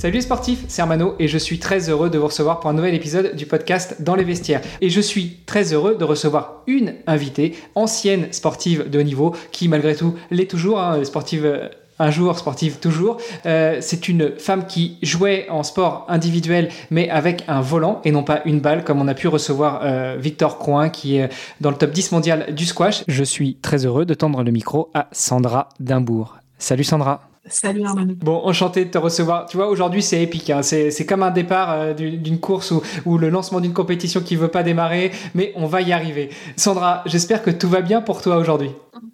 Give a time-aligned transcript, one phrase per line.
[0.00, 2.72] Salut les sportifs, c'est Armano et je suis très heureux de vous recevoir pour un
[2.72, 4.62] nouvel épisode du podcast Dans les vestiaires.
[4.80, 9.68] Et je suis très heureux de recevoir une invitée, ancienne sportive de haut niveau, qui
[9.68, 13.18] malgré tout l'est toujours, hein, sportive euh, un jour, sportive toujours.
[13.44, 18.22] Euh, c'est une femme qui jouait en sport individuel, mais avec un volant et non
[18.22, 21.28] pas une balle, comme on a pu recevoir euh, Victor Coin, qui est
[21.60, 23.04] dans le top 10 mondial du squash.
[23.06, 26.38] Je suis très heureux de tendre le micro à Sandra Dimbourg.
[26.58, 27.29] Salut Sandra.
[27.46, 28.06] Salut Armand.
[28.16, 29.46] Bon, enchanté de te recevoir.
[29.46, 30.50] Tu vois, aujourd'hui c'est épique.
[30.50, 30.62] Hein.
[30.62, 32.72] C'est comme un départ euh, d'une course
[33.06, 36.30] ou, le lancement d'une compétition qui veut pas démarrer, mais on va y arriver.
[36.56, 38.70] Sandra, j'espère que tout va bien pour toi aujourd'hui.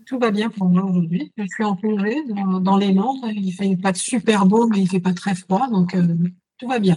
[0.06, 1.32] Tout va bien pour moi aujourd'hui.
[1.36, 2.16] Je suis en plongée
[2.60, 3.24] dans, les Landes.
[3.32, 6.02] Il fait pas super beau, mais il fait pas très froid, donc euh,
[6.58, 6.96] tout va bien.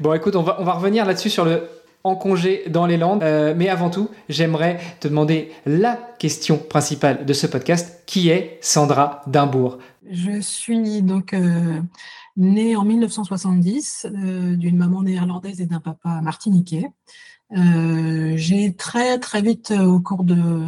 [0.00, 1.62] Bon, écoute, on va, on va revenir là-dessus sur le
[2.04, 3.22] en congé dans les Landes.
[3.22, 8.58] Euh, mais avant tout, j'aimerais te demander la question principale de ce podcast, qui est
[8.60, 9.78] Sandra Dimbourg?
[10.10, 11.80] Je suis donc euh,
[12.36, 16.88] née en 1970 euh, d'une maman néerlandaise et d'un papa martiniquais.
[17.56, 20.64] Euh, j'ai très très vite au cours de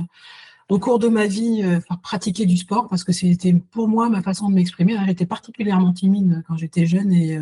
[0.68, 1.64] au cours de ma vie
[2.00, 4.96] pratiqué du sport parce que c'était pour moi ma façon de m'exprimer.
[5.04, 7.40] J'étais particulièrement timide quand j'étais jeune et,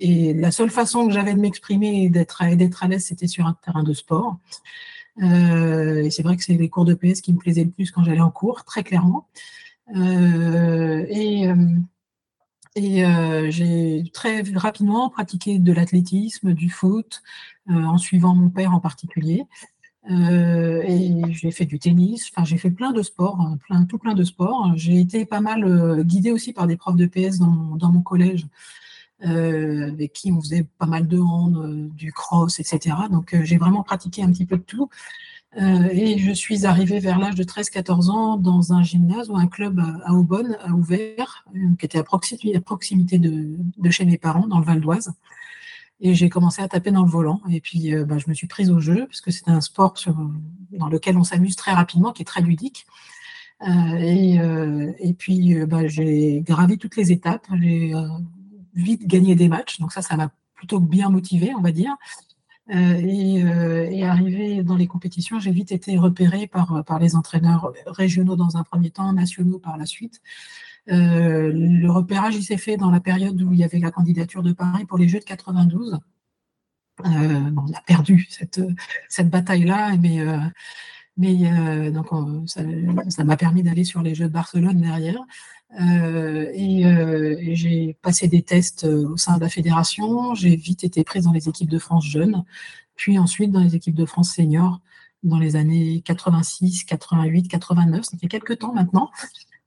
[0.00, 3.46] et la seule façon que j'avais de m'exprimer et d'être d'être à l'aise c'était sur
[3.46, 4.38] un terrain de sport.
[5.22, 8.02] et c'est vrai que c'est les cours de PS qui me plaisaient le plus quand
[8.02, 9.28] j'allais en cours, très clairement.
[9.94, 11.54] Euh, et euh,
[12.78, 17.22] euh, j'ai très rapidement pratiqué de l'athlétisme, du foot,
[17.68, 19.44] en suivant mon père en particulier.
[20.08, 24.14] et j'ai fait du tennis, enfin j'ai fait plein de sports, hein, plein, tout plein
[24.14, 24.72] de sports.
[24.76, 28.46] J'ai été pas mal guidée aussi par des profs de PS dans dans mon collège,
[29.20, 32.96] avec qui on faisait pas mal de hand, du cross, etc.
[33.10, 34.90] Donc j'ai vraiment pratiqué un petit peu de tout.
[35.58, 39.46] Euh, et je suis arrivée vers l'âge de 13-14 ans dans un gymnase ou un
[39.46, 44.46] club à, Aubonne a ouvert, euh, qui était à proximité, à de, chez mes parents,
[44.46, 45.12] dans le Val d'Oise.
[46.00, 47.40] Et j'ai commencé à taper dans le volant.
[47.50, 49.94] Et puis, euh, bah, je me suis prise au jeu, parce que c'est un sport
[50.72, 52.86] dans lequel on s'amuse très rapidement, qui est très ludique.
[53.66, 54.34] et,
[54.98, 57.46] et, puis, bah, j'ai gravi toutes les étapes.
[57.58, 57.94] J'ai
[58.74, 59.80] vite gagné des matchs.
[59.80, 61.94] Donc ça, ça m'a plutôt bien motivée, on va dire.
[62.70, 67.14] Euh, et, euh, et, arrivé dans les compétitions, j'ai vite été repéré par, par les
[67.14, 70.20] entraîneurs régionaux dans un premier temps, nationaux par la suite.
[70.90, 74.52] Euh, le repérage, s'est fait dans la période où il y avait la candidature de
[74.52, 75.98] Paris pour les Jeux de 92.
[77.04, 78.60] Euh, bon, on a perdu cette,
[79.08, 80.24] cette bataille-là, mais,
[81.16, 82.08] mais donc
[82.48, 85.20] ça m'a permis d'aller sur les Jeux de Barcelone derrière.
[85.72, 90.34] Euh, euh, et, j'ai passé des tests euh, au sein de la fédération.
[90.34, 92.44] J'ai vite été prise dans les équipes de France jeunes,
[92.94, 94.80] puis ensuite dans les équipes de France seniors
[95.22, 98.04] dans les années 86, 88, 89.
[98.04, 99.10] Ça fait quelques temps maintenant.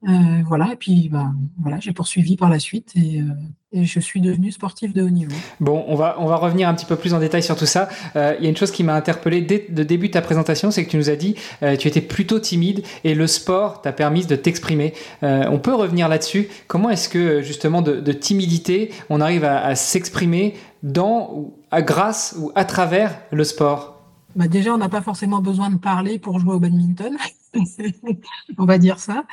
[0.01, 0.73] Voilà.
[0.73, 3.21] Et puis, bah, voilà, j'ai poursuivi par la suite et
[3.71, 5.35] et je suis devenue sportive de haut niveau.
[5.59, 7.87] Bon, on va, on va revenir un petit peu plus en détail sur tout ça.
[8.15, 10.71] Euh, il y a une chose qui m'a interpellé dès le début de ta présentation,
[10.71, 13.91] c'est que tu nous as dit euh, tu étais plutôt timide et le sport t'a
[13.91, 14.93] permis de t'exprimer.
[15.21, 16.49] Euh, on peut revenir là-dessus.
[16.67, 22.51] Comment est-ce que justement de, timidité, on arrive à, à s'exprimer dans, à, grâce ou
[22.55, 23.98] à travers le sport?
[24.35, 27.17] Bah déjà, on n'a pas forcément besoin de parler pour jouer au badminton.
[28.57, 29.25] on va dire ça.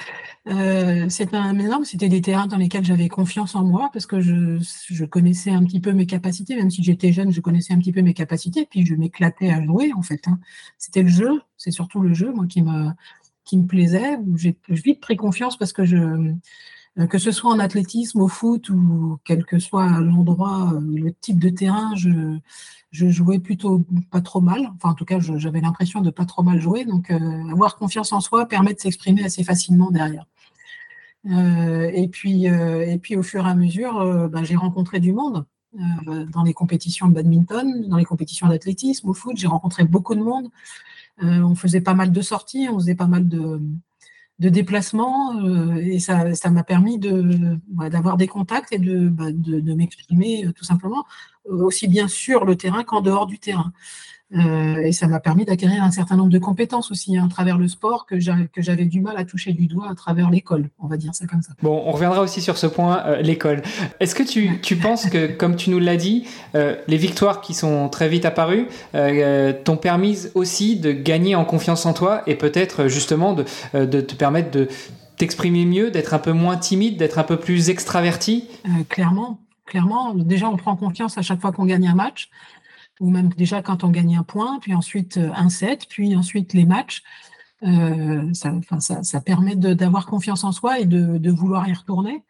[0.49, 4.21] Euh, c'était un énorme, c'était des terrains dans lesquels j'avais confiance en moi parce que
[4.21, 4.59] je,
[4.89, 7.93] je, connaissais un petit peu mes capacités, même si j'étais jeune, je connaissais un petit
[7.93, 10.27] peu mes capacités, puis je m'éclatais à jouer en fait.
[10.29, 10.39] Hein.
[10.79, 12.91] C'était le jeu, c'est surtout le jeu moi qui me
[13.45, 14.19] qui me plaisait.
[14.35, 16.33] J'ai vite pris confiance parce que je
[17.05, 21.51] que ce soit en athlétisme, au foot ou quel que soit l'endroit, le type de
[21.51, 22.39] terrain, je,
[22.91, 24.71] jouais plutôt pas trop mal.
[24.77, 26.87] Enfin, en tout cas, j'avais l'impression de pas trop mal jouer.
[26.87, 30.27] Donc, euh, avoir confiance en soi permet de s'exprimer assez facilement derrière.
[31.27, 35.13] Euh, et, puis, euh, et puis, au fur et à mesure, ben, j'ai rencontré du
[35.13, 35.45] monde
[36.33, 39.37] dans les compétitions de badminton, dans les compétitions d'athlétisme, au foot.
[39.37, 40.49] J'ai rencontré beaucoup de monde.
[41.21, 43.61] on faisait pas mal de sorties, on faisait pas mal de,
[44.39, 45.35] de déplacements
[45.79, 50.47] et ça, ça m'a permis de, d'avoir des contacts et de, bah, de, de m'exprimer
[50.55, 51.07] tout simplement
[51.49, 53.73] aussi bien sur le terrain qu'en dehors du terrain.
[54.35, 57.59] Euh, et ça m'a permis d'acquérir un certain nombre de compétences aussi hein, à travers
[57.59, 60.97] le sport que j'avais du mal à toucher du doigt à travers l'école, on va
[60.97, 61.53] dire ça comme ça.
[61.63, 63.63] Bon, on reviendra aussi sur ce point, euh, l'école.
[64.01, 66.27] Est-ce que tu, tu, penses que, comme tu nous l'as dit,
[66.57, 68.67] euh, les victoires qui sont très vite apparues
[69.65, 73.45] t'ont permis aussi de gagner en confiance en toi et peut-être justement de,
[73.75, 74.69] de te permettre de
[75.17, 78.49] t'exprimer mieux, d'être un peu moins timide, d'être un peu plus extraverti?
[78.89, 80.15] Clairement, clairement.
[80.15, 82.31] Déjà, on prend confiance à chaque fois qu'on gagne un match,
[83.01, 86.53] ou même déjà quand on gagne un point, puis ensuite euh, un set, puis ensuite
[86.53, 87.03] les matchs.
[87.63, 92.23] Euh, ça, ça, ça, permet d'avoir confiance en soi et de, de vouloir y retourner.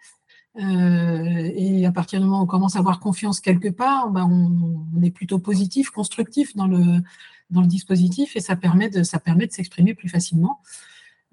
[0.58, 4.24] Euh, et à partir du moment où on commence à avoir confiance quelque part, ben
[4.24, 7.02] on, on, est plutôt positif, constructif dans le,
[7.50, 10.60] dans le dispositif et ça permet de, ça permet de s'exprimer plus facilement.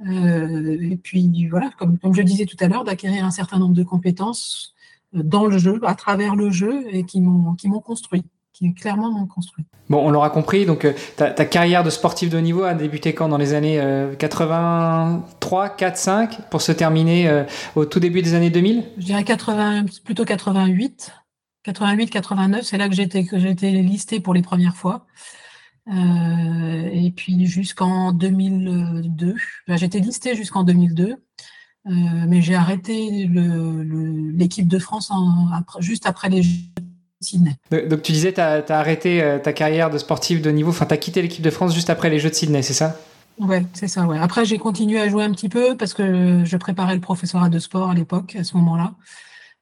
[0.07, 3.75] Euh, et puis voilà, comme, comme je disais tout à l'heure, d'acquérir un certain nombre
[3.75, 4.75] de compétences
[5.13, 9.65] dans le jeu, à travers le jeu, et qui m'ont construit qui clairement m'ont construit.
[9.89, 12.73] Bon, on l'aura compris, donc euh, ta, ta, carrière de sportif de haut niveau a
[12.73, 13.81] débuté quand Dans les années
[14.17, 17.43] 83, 4, 5, pour se terminer euh,
[17.75, 21.11] au tout début des années 2000 Je dirais 80, plutôt 88.
[21.63, 25.05] 88, 89, c'est là que j'étais que j'étais listée pour les premières fois.
[25.87, 29.35] Euh, et puis jusqu'en 2002,
[29.67, 31.15] ben, j'étais listée jusqu'en 2002.
[31.85, 31.91] Euh,
[32.27, 36.61] mais j'ai arrêté l'équipe de France en, après, juste après les Jeux
[37.23, 37.55] Sydney.
[37.71, 40.85] Donc tu disais, tu as, as, arrêté euh, ta carrière de sportif de niveau, enfin
[40.85, 42.97] tu as quitté l'équipe de France juste après les Jeux de Sydney, c'est ça?
[43.39, 44.05] Ouais, c'est ça.
[44.05, 44.19] Ouais.
[44.19, 47.59] Après, j'ai continué à jouer un petit peu parce que je préparais le professorat de
[47.59, 48.93] sport à l'époque, à ce moment-là.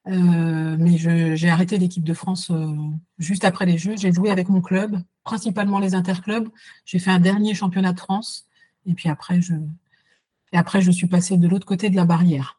[0.08, 2.76] Euh, mais j'ai arrêté l'équipe de France euh,
[3.20, 3.96] juste après les Jeux.
[3.98, 6.50] J'ai joué avec mon club, principalement les interclubs.
[6.86, 8.46] J'ai fait un dernier championnat de France.
[8.86, 9.54] Et puis après, je,
[10.54, 12.58] et après, je suis passée de l'autre côté de la barrière.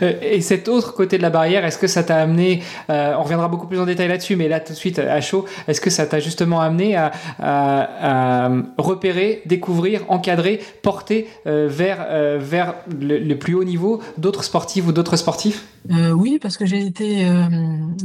[0.00, 3.48] et cet autre côté de la barrière, est-ce que ça t'a amené, euh, on reviendra
[3.48, 6.06] beaucoup plus en détail là-dessus, mais là tout de suite à chaud, est-ce que ça
[6.06, 13.18] t'a justement amené à, à, à, repérer, découvrir, encadrer, porter euh, vers, euh, vers le,
[13.18, 15.64] le, plus haut niveau d'autres sportifs ou d'autres sportifs?
[15.90, 17.44] Euh, Oui, parce que j'ai été, euh,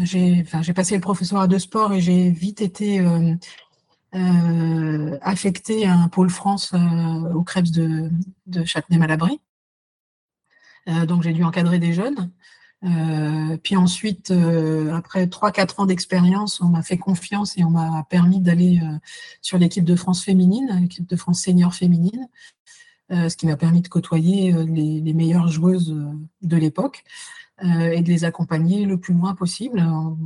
[0.03, 3.01] j'ai passé le professorat de sport et j'ai vite été
[4.15, 8.09] euh, affecté à un pôle France euh, au Krebs de,
[8.65, 9.39] Châtenay-Malabry.
[10.87, 12.31] Euh, donc j'ai dû encadrer des jeunes.
[12.85, 14.31] Euh, puis ensuite,
[14.93, 18.81] après 3-4 ans d'expérience, on m'a fait confiance et on m'a permis d'aller
[19.41, 22.29] sur l'équipe de France féminine, l'équipe de France senior féminine,
[23.11, 25.93] ce qui m'a permis de côtoyer les meilleures joueuses
[26.41, 27.03] de l'époque.
[27.65, 30.17] Euh, et de les accompagner le plus loin possible, en,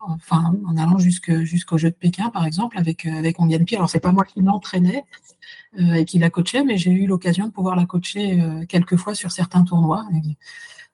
[0.00, 3.76] enfin en allant jusqu'au jusqu Jeu de Pékin, par exemple, avec euh, avec Ongian Pi.
[3.76, 5.04] Alors c'est pas moi qui l'entraînais
[5.78, 9.14] euh, et qui la coachait, mais j'ai eu l'occasion de pouvoir la coacher quelques fois
[9.14, 10.06] sur certains tournois.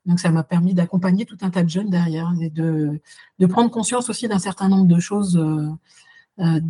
[0.05, 3.01] Donc ça m'a permis d'accompagner tout un tas de jeunes derrière et de
[3.39, 5.37] de prendre conscience aussi d'un certain nombre de choses.
[6.41, 6.61] Euh,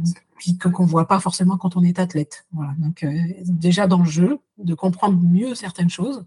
[0.74, 2.44] qu'on voit pas forcément quand on est athlète.
[2.78, 3.06] Donc
[3.46, 6.26] déjà dans le jeu, de comprendre mieux certaines choses,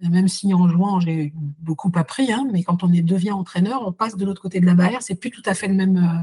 [0.00, 4.16] même si en jouant, j'ai beaucoup appris, hein, mais quand on devient entraîneur, on passe
[4.16, 6.22] de l'autre côté de la barrière, c'est plus tout à fait euh,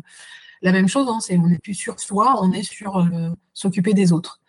[0.62, 1.08] la même chose.
[1.10, 4.40] Hein, on n'est plus sur soi, on est sur euh, s'occuper des autres.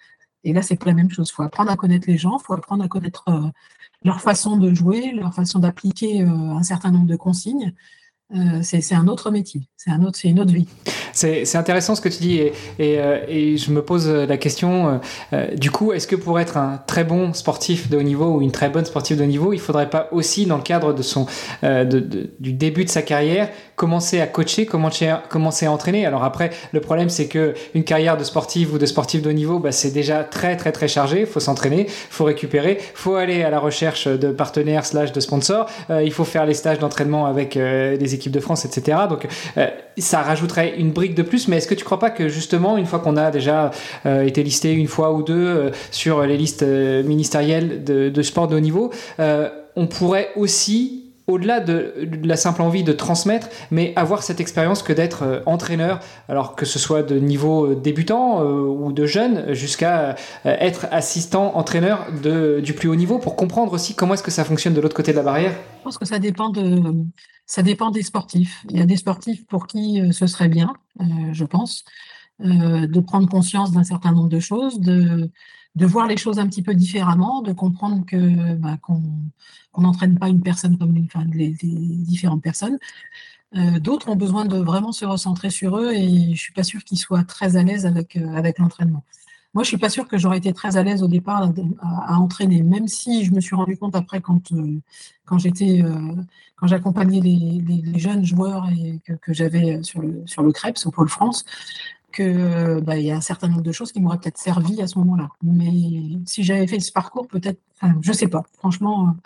[0.45, 1.28] Et là, c'est pas la même chose.
[1.30, 3.49] Il faut apprendre à connaître les gens, il faut apprendre à connaître euh,
[4.04, 7.75] leur façon de jouer, leur façon d'appliquer un certain nombre de consignes.
[8.35, 10.66] Euh, c'est un autre métier, c'est un autre, une autre vie.
[11.12, 15.00] C'est intéressant ce que tu dis et, euh, je me pose la question,
[15.33, 18.42] euh, du coup, est-ce que pour être un très bon sportif de haut niveau ou
[18.42, 21.02] une très bonne sportive de haut niveau, il faudrait pas aussi, dans le cadre de
[21.02, 21.26] son,
[21.62, 26.04] du début de sa carrière, commencer à coacher, commencer à, entraîner?
[26.04, 29.35] Alors après, le problème c'est que une carrière de sportif ou de sportif de haut
[29.35, 32.99] niveau, bah, c'est déjà très très très chargé, il faut s'entraîner, il faut récupérer, il
[32.99, 36.80] faut aller à la recherche de partenaires slash de sponsors, il faut faire les stages
[36.80, 38.99] d'entraînement avec les équipes de France, etc.
[39.08, 39.68] Donc euh,
[39.99, 42.87] ça rajouterait une brique de plus, mais est-ce que tu crois pas que justement, une
[42.87, 43.70] fois qu'on a déjà
[44.04, 48.49] euh, été listé une fois ou deux euh, sur les listes ministérielles de, de, sport
[48.49, 48.90] de haut niveau,
[49.76, 51.92] on pourrait aussi au-delà de,
[52.23, 56.78] la simple envie de transmettre, mais avoir cette expérience que d'être entraîneur, alors que ce
[56.78, 62.06] soit de niveau débutant ou de jeune, jusqu'à être assistant entraîneur
[62.62, 65.11] du plus haut niveau, pour comprendre aussi comment est-ce que ça fonctionne de l'autre côté
[65.11, 65.52] de la barrière?
[65.78, 66.92] Je pense que ça dépend de,
[67.46, 68.64] ça dépend des sportifs.
[68.70, 71.84] Il y a des sportifs pour qui euh, ce serait bien, euh, je pense,
[72.44, 75.30] euh, de prendre conscience d'un certain nombre de choses, de,
[75.76, 79.02] voir les choses un petit peu différemment, de comprendre que bah, qu'on
[79.78, 80.94] n'entraîne pas une personne comme
[81.32, 82.78] les, différentes personnes.
[83.80, 86.98] D'autres ont besoin de vraiment se recentrer sur eux et je suis pas sûre qu'ils
[86.98, 89.04] soient très à l'aise avec l'entraînement.
[89.56, 92.62] Moi, je suis pas sûre que j'aurais été très à l'aise au départ à, entraîner,
[92.62, 94.82] même si je me suis rendu compte après quand, euh,
[95.25, 96.12] quand j'étais, euh,
[96.56, 98.68] quand j'accompagnais les, jeunes joueurs
[99.22, 101.46] que, j'avais sur le, sur le Krebs, au Pôle France,
[102.12, 104.86] que bah, il y a un certain nombre de choses qui m'auraient peut-être servi à
[104.86, 105.30] ce moment-là.
[105.42, 108.42] Mais si j'avais fait ce parcours, peut-être, enfin, je sais pas.
[108.58, 109.16] Franchement,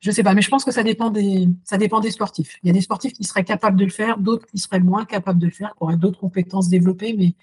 [0.00, 0.32] je sais pas.
[0.32, 2.56] Mais je pense que ça dépend des, ça dépend des sportifs.
[2.62, 5.04] Il y a des sportifs qui seraient capables de le faire, d'autres qui seraient moins
[5.04, 7.34] capables de le faire, qui auraient d'autres compétences développées, mais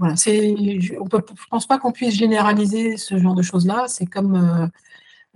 [0.00, 0.56] voilà, c'est,
[0.98, 3.84] on peut, je pense pas qu'on puisse généraliser ce genre de choses-là.
[3.86, 4.66] C'est comme euh,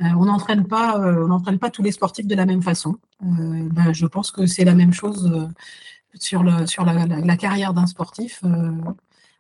[0.02, 2.96] euh, on n'entraîne pas, euh, on n'entraîne pas tous les sportifs de la même façon.
[3.20, 5.50] Ben, je pense que c'est la même chose
[6.18, 8.42] sur la carrière d'un sportif.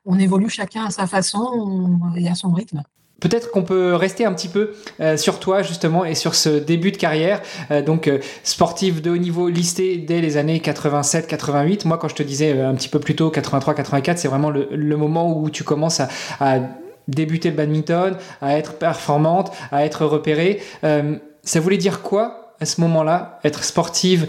[0.04, 2.82] on évolue chacun à sa façon et à son rythme.
[3.20, 6.90] Peut-être qu'on peut rester un petit peu euh, sur toi justement et sur ce début
[6.90, 7.40] de carrière.
[7.70, 11.86] Euh, donc euh, sportif de haut niveau listé dès les années 87-88.
[11.86, 15.38] Moi quand je te disais un petit peu plus tôt 83-84, c'est vraiment le, moment
[15.38, 16.58] où tu commences à,
[17.06, 20.62] débuter le badminton, à être performante, à être repérée.
[20.82, 24.26] ça voulait dire quoi à ce moment-là, être sportive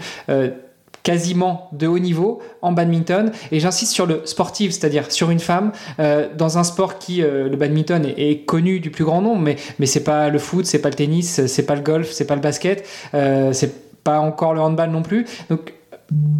[1.06, 3.30] quasiment de haut niveau en badminton.
[3.52, 5.70] Et j'insiste sur le sportif, c'est-à-dire sur une femme,
[6.00, 9.54] euh, dans un sport qui, euh, le badminton, est, connu du plus grand nombre, mais,
[9.78, 12.34] mais c'est pas le foot, c'est pas le tennis, c'est pas le golf, c'est pas
[12.34, 12.84] le basket,
[13.14, 15.26] euh, c'est pas encore le handball non plus.
[15.48, 15.74] Donc,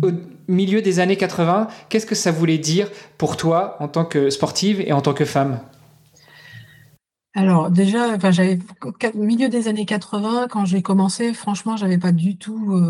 [0.02, 0.10] au
[0.48, 4.80] milieu des années 80, qu'est-ce que ça voulait dire pour toi en tant que sportive
[4.80, 5.60] et en tant que femme?
[7.36, 8.58] Alors déjà, enfin, j'avais
[9.14, 11.32] milieu des années 80 quand j'ai commencé.
[11.34, 12.80] Franchement, j'avais pas du tout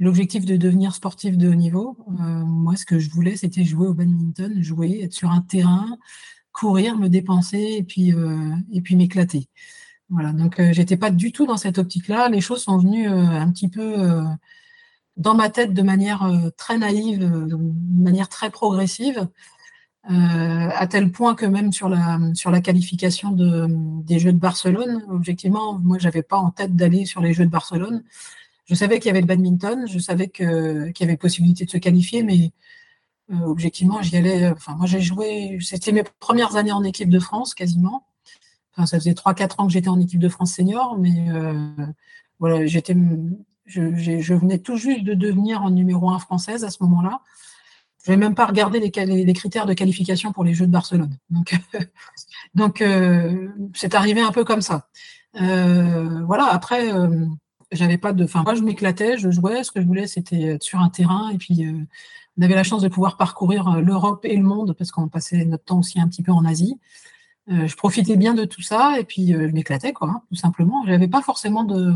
[0.00, 1.96] l'objectif de devenir sportif de haut niveau.
[2.08, 5.98] Euh, moi, ce que je voulais, c'était jouer au badminton, jouer, être sur un terrain,
[6.52, 9.48] courir, me dépenser et puis, euh, puis m'éclater.
[10.08, 12.30] Voilà, donc euh, j'étais pas du tout dans cette optique-là.
[12.30, 14.24] Les choses sont venues un petit peu
[15.16, 17.56] dans ma tête de manière très naïve, de
[17.94, 19.28] manière très progressive,
[20.04, 23.66] à tel point que même sur la, sur la qualification de,
[24.02, 27.50] des Jeux de Barcelone, objectivement, moi, j'avais pas en tête d'aller sur les Jeux de
[27.50, 28.02] Barcelone.
[28.70, 31.76] Je savais qu'il y avait le badminton, je savais qu'il y avait possibilité de se
[31.76, 32.52] qualifier, mais
[33.32, 34.48] euh, objectivement, j'y allais.
[34.48, 35.58] Enfin, moi, j'ai joué.
[35.60, 38.06] C'était mes premières années en équipe de France, quasiment.
[38.72, 41.68] Enfin, ça faisait 3-4 ans que j'étais en équipe de France senior, mais euh,
[42.38, 42.94] voilà, j'étais.
[43.66, 47.22] Je, venais tout juste de devenir en numéro 1 française à ce moment-là.
[48.04, 51.18] Je n'avais même pas regardé les, critères de qualification pour les Jeux de Barcelone.
[51.28, 51.58] Donc,
[52.54, 54.88] donc euh, c'est arrivé un peu comme ça.
[55.34, 56.88] voilà, après,
[57.72, 58.26] j'avais pas de.
[58.34, 59.64] Moi, je m'éclatais, je jouais.
[59.64, 61.30] Ce que je voulais, c'était être sur un terrain.
[61.30, 61.72] Et puis, euh,
[62.38, 65.44] on avait la chance de pouvoir parcourir euh, l'Europe et le monde parce qu'on passait
[65.44, 66.78] notre temps aussi un petit peu en Asie.
[67.50, 70.84] Euh, je profitais bien de tout ça et puis je m'éclatais, quoi, hein, tout simplement.
[70.86, 71.94] J'avais pas forcément de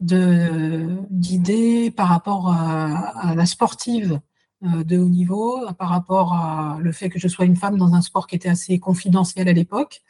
[0.00, 4.20] d'idées par rapport à, la sportive
[4.62, 8.00] de haut niveau, par rapport à le fait que je sois une femme dans un
[8.00, 10.02] sport qui était assez confidentiel à l'époque.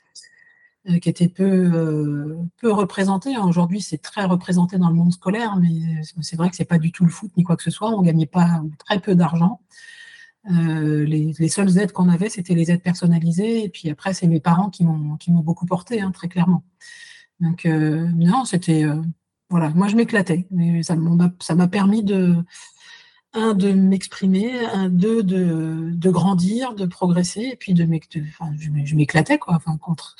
[0.88, 3.36] Euh, qui était peu, euh, peu représenté.
[3.36, 6.92] Aujourd'hui, c'est très représenté dans le monde scolaire, mais c'est vrai que c'est pas du
[6.92, 7.90] tout le foot ni quoi que ce soit.
[7.90, 9.60] On gagnait pas très peu d'argent.
[10.50, 13.64] Euh, les, les, seules aides qu'on avait, c'était les aides personnalisées.
[13.64, 16.64] Et puis après, c'est mes parents qui m'ont beaucoup porté, hein, très clairement.
[17.40, 18.84] Donc non, c'était
[19.50, 19.70] voilà.
[19.70, 22.36] Moi, je m'éclatais, mais ça m'a permis de
[23.34, 24.52] un de m'exprimer,
[24.90, 27.86] deux de, de grandir, de progresser, et puis de,
[28.28, 29.54] enfin, je m'éclatais quoi.
[29.54, 30.16] Enfin, contre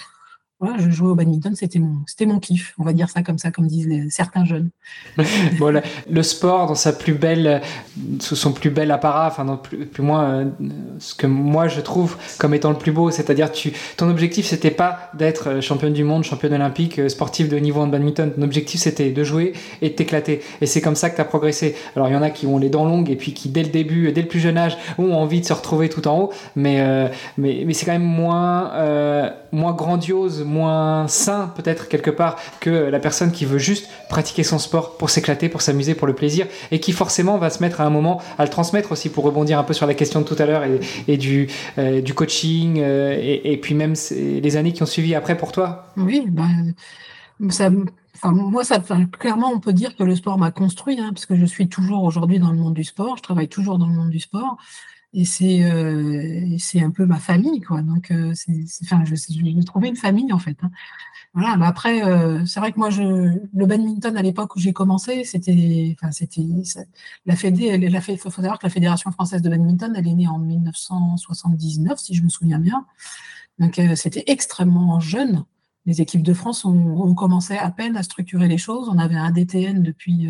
[0.61, 3.39] voilà, je jouais au badminton, c'était mon, c'était mon kiff, on va dire ça comme
[3.39, 4.71] ça, comme disent certains jeunes.
[5.59, 7.63] bon, le, sport dans sa plus belle,
[8.19, 10.45] sous son plus bel apparat, enfin, plus, plus moins euh,
[10.99, 14.73] ce que moi je trouve comme étant le plus beau, c'est-à-dire tu, ton objectif c'était
[14.73, 18.33] pas d'être euh, championne du monde, championne olympique, euh, sportif de niveau en badminton.
[18.33, 20.41] Ton objectif c'était de jouer et de t'éclater.
[20.61, 21.77] Et c'est comme ça que tu as progressé.
[21.95, 23.71] Alors il y en a qui ont les dents longues et puis qui dès le
[23.71, 27.11] début, dès le plus jeune âge, ont envie de se retrouver tout en haut, mais,
[27.37, 28.73] mais, mais c'est quand même moins,
[29.53, 34.59] moins grandiose moins sain peut-être quelque part que la personne qui veut juste pratiquer son
[34.59, 37.85] sport pour s'éclater, pour s'amuser, pour le plaisir, et qui forcément va se mettre à
[37.85, 40.37] un moment à le transmettre aussi pour rebondir un peu sur la question de tout
[40.39, 40.63] à l'heure
[41.07, 45.37] et, du, euh, du coaching, euh, et, puis même les années qui ont suivi après
[45.37, 45.93] pour toi.
[45.97, 46.75] Oui, ben,
[47.51, 47.71] ça,
[48.21, 48.83] Enfin, moi, ça,
[49.21, 52.03] clairement, on peut dire que le sport m'a construit, hein, parce que je suis toujours
[52.03, 54.57] aujourd'hui dans le monde du sport, je travaille toujours dans le monde du sport
[55.15, 57.81] et c'est euh, c'est un peu ma famille quoi.
[57.83, 60.71] Donc euh, c'est enfin je j'ai trouvé une famille en fait hein.
[61.33, 64.75] voilà mais après euh, c'est vrai que moi je le badminton à l'époque où j'ai
[64.75, 66.45] commencé c'était enfin c'était
[67.25, 70.29] la Fédé elle la faut savoir que la fédération française de badminton elle est née
[70.29, 72.87] en 1979 si je me souviens bien.
[73.59, 75.45] Donc c'était extrêmement jeune.
[75.85, 78.89] Les équipes de France ont, ont, commencé à peine à structurer les choses.
[78.89, 80.29] On avait un DTN depuis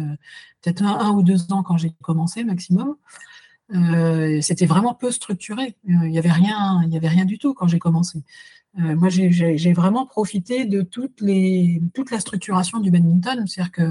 [0.62, 2.96] peut-être un, un, ou deux ans quand j'ai commencé maximum
[3.74, 5.76] euh, c'était vraiment peu structuré.
[5.88, 8.22] Euh, il n'y avait rien, il y avait rien du tout quand j'ai commencé.
[8.78, 11.20] Euh, moi, j'ai vraiment profité de toute
[12.10, 13.46] la structuration du badminton.
[13.46, 13.90] C'est-à-dire que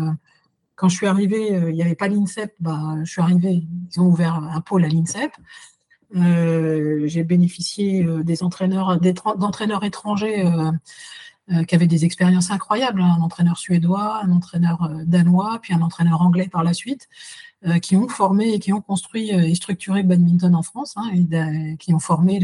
[0.75, 2.53] quand je suis arrivée, il n'y avait pas l'INSEP.
[2.59, 5.31] Bah, je suis arrivée, ils ont ouvert un pôle à l'INSEP.
[6.13, 10.45] j'ai bénéficié des entraîneurs, d'entraîneurs étrangers
[11.67, 13.01] qui avaient des expériences incroyables.
[13.01, 13.15] Hein.
[13.19, 17.07] Un entraîneur suédois, un entraîneur danois, puis un entraîneur anglais par la suite.
[17.65, 20.93] Euh, qui ont formé et qui ont construit euh, et structuré le badminton en France,
[20.95, 21.09] hein,
[21.79, 22.39] qui ont formé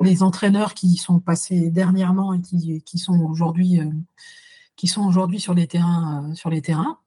[0.00, 3.90] les, entraîneurs qui sont passés dernièrement et qui, sont aujourd'hui euh,
[4.76, 6.98] qui sont aujourd'hui sur les terrains sur les terrains.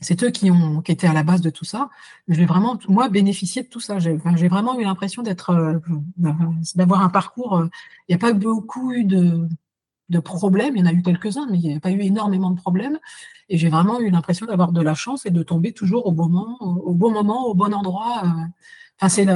[0.00, 1.90] C'est eux qui ont qui étaient à la base de tout ça.
[2.26, 4.00] Je vais vraiment moi bénéficier de tout ça.
[4.00, 4.16] J'ai
[4.48, 5.80] vraiment eu l'impression d'être
[6.74, 7.62] d'avoir un parcours.
[8.08, 9.48] Il n'y a pas beaucoup eu de
[10.08, 10.76] de problèmes.
[10.76, 12.98] Il y en a eu quelques-uns, mais il n'y a pas eu énormément de problèmes.
[13.48, 16.28] Et j'ai vraiment eu l'impression d'avoir de la chance et de tomber toujours au bon
[16.28, 18.22] moment, au bon moment, au bon endroit.
[18.24, 18.28] Euh.
[18.98, 19.26] Enfin, c'est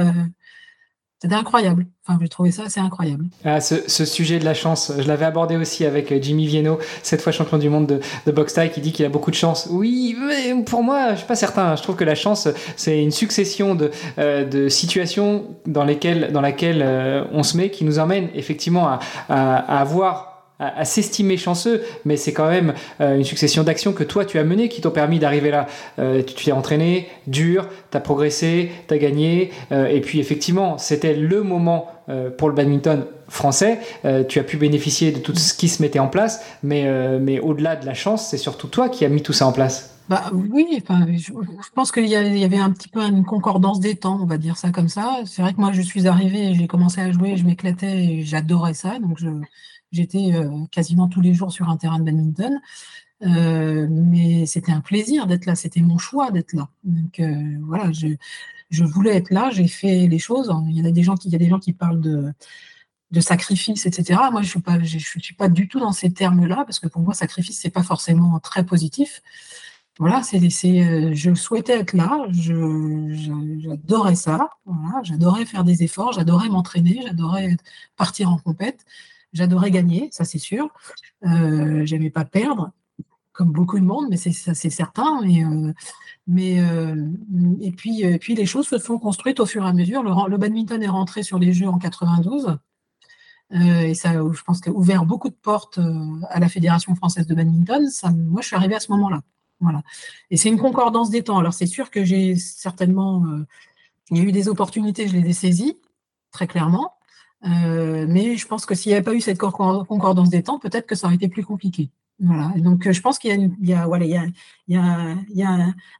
[1.21, 1.85] C'était incroyable.
[2.03, 3.25] Enfin, j'ai trouvé ça assez incroyable.
[3.45, 7.21] Ah, ce, sujet de la chance, je l'avais abordé aussi avec euh, Jimmy Vienno, cette
[7.21, 9.67] fois champion du monde de, de boxe taille, qui dit qu'il a beaucoup de chance.
[9.69, 11.75] Oui, mais pour moi, je suis pas certain.
[11.75, 16.41] Je trouve que la chance, c'est une succession de, euh, de situations dans lesquelles, dans
[16.41, 16.83] laquelle
[17.31, 20.30] on se met, qui nous emmène effectivement à, à avoir
[20.61, 24.43] à, s'estimer chanceux, mais c'est quand même euh, une succession d'actions que toi tu as
[24.43, 25.67] menées qui t'ont permis d'arriver là.
[25.99, 30.77] Euh, tu t'es entraîné, dur, tu as progressé, tu as gagné, euh, et puis effectivement,
[30.77, 31.87] c'était le moment
[32.37, 33.79] pour le badminton français.
[34.27, 36.85] tu as pu bénéficier de tout ce qui se mettait en place, mais,
[37.21, 39.95] mais au-delà de la chance, c'est surtout toi qui as mis tout ça en place.
[40.09, 41.31] Bah oui, enfin, je,
[41.73, 44.71] pense qu'il y, avait un petit peu une concordance des temps, on va dire ça
[44.71, 45.21] comme ça.
[45.25, 48.99] C'est vrai que moi, je suis arrivée, j'ai commencé à jouer, je m'éclatais, j'adorais ça,
[48.99, 49.29] donc je,
[49.91, 52.59] J'étais euh, quasiment tous les jours sur un terrain de badminton.
[53.23, 56.69] Euh, mais c'était un plaisir d'être là, c'était mon choix d'être là.
[56.83, 58.07] Donc euh, voilà, je,
[58.71, 60.51] je, voulais être là, j'ai fait les choses.
[60.69, 62.33] Il y a des gens qui, il y a des gens qui parlent de,
[63.11, 64.19] de sacrifice, etc.
[64.31, 64.59] Moi, je suis
[64.99, 67.83] je, suis pas du tout dans ces termes-là parce que pour moi, sacrifice, c'est pas
[67.83, 69.21] forcément très positif.
[69.99, 70.39] Voilà, c'est,
[71.13, 77.57] je souhaitais être là, j'adorais ça, voilà, j'adorais faire des efforts, j'adorais m'entraîner, j'adorais
[77.97, 78.85] partir en compète.
[79.33, 80.69] J'adorais gagner, ça c'est sûr.
[81.25, 82.71] Euh, J'aimais pas perdre,
[83.31, 85.21] comme beaucoup de monde, mais ça c'est certain.
[85.23, 85.73] Euh,
[86.29, 87.07] euh,
[87.61, 90.03] et puis, les choses se sont construites au fur et à mesure.
[90.03, 92.57] Le, badminton est rentré sur les Jeux en 92.
[93.51, 95.79] et ça, je pense, a ouvert beaucoup de portes
[96.29, 97.87] à la Fédération française de badminton.
[98.15, 99.21] Moi, je suis arrivée à ce moment-là.
[99.61, 99.81] Voilà.
[100.29, 101.37] Et c'est une concordance des temps.
[101.37, 103.25] Alors, c'est sûr que j'ai certainement,
[104.11, 105.77] eu des opportunités, je les ai saisies,
[106.31, 106.95] très clairement.
[107.43, 110.87] Euh, mais je pense que s'il n'y avait pas eu cette concordance des temps, peut-être
[110.87, 111.89] que ça aurait été plus compliqué.
[112.19, 114.23] Donc, euh, je pense qu'il y a,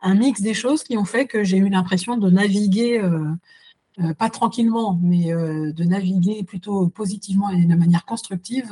[0.02, 4.30] un mix des choses qui ont fait que j'ai eu l'impression de naviguer, euh, pas
[4.30, 8.72] tranquillement, mais de naviguer plutôt positivement et de manière constructive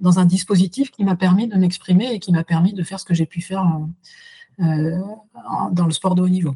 [0.00, 3.04] dans un dispositif qui m'a permis de m'exprimer et qui m'a permis de faire ce
[3.06, 3.64] que j'ai pu faire
[4.58, 6.54] dans le sport de haut niveau.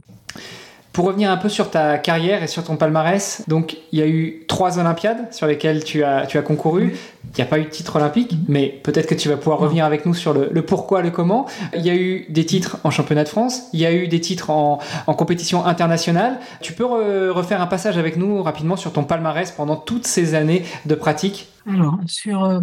[0.92, 4.08] Pour revenir un peu sur ta carrière et sur ton palmarès, donc il y a
[4.08, 6.92] eu trois Olympiades sur lesquelles tu as, tu as concouru.
[7.24, 9.84] Il n'y a pas eu de titre olympique, mais peut-être que tu vas pouvoir revenir
[9.84, 11.46] avec nous sur le, pourquoi, le comment.
[11.76, 14.20] Il y a eu des titres en championnat de France, il y a eu des
[14.20, 16.40] titres en, compétition internationale.
[16.60, 16.84] Tu peux
[17.30, 21.48] refaire un passage avec nous rapidement sur ton palmarès pendant toutes ces années de pratique
[21.68, 22.60] Alors, sur, euh,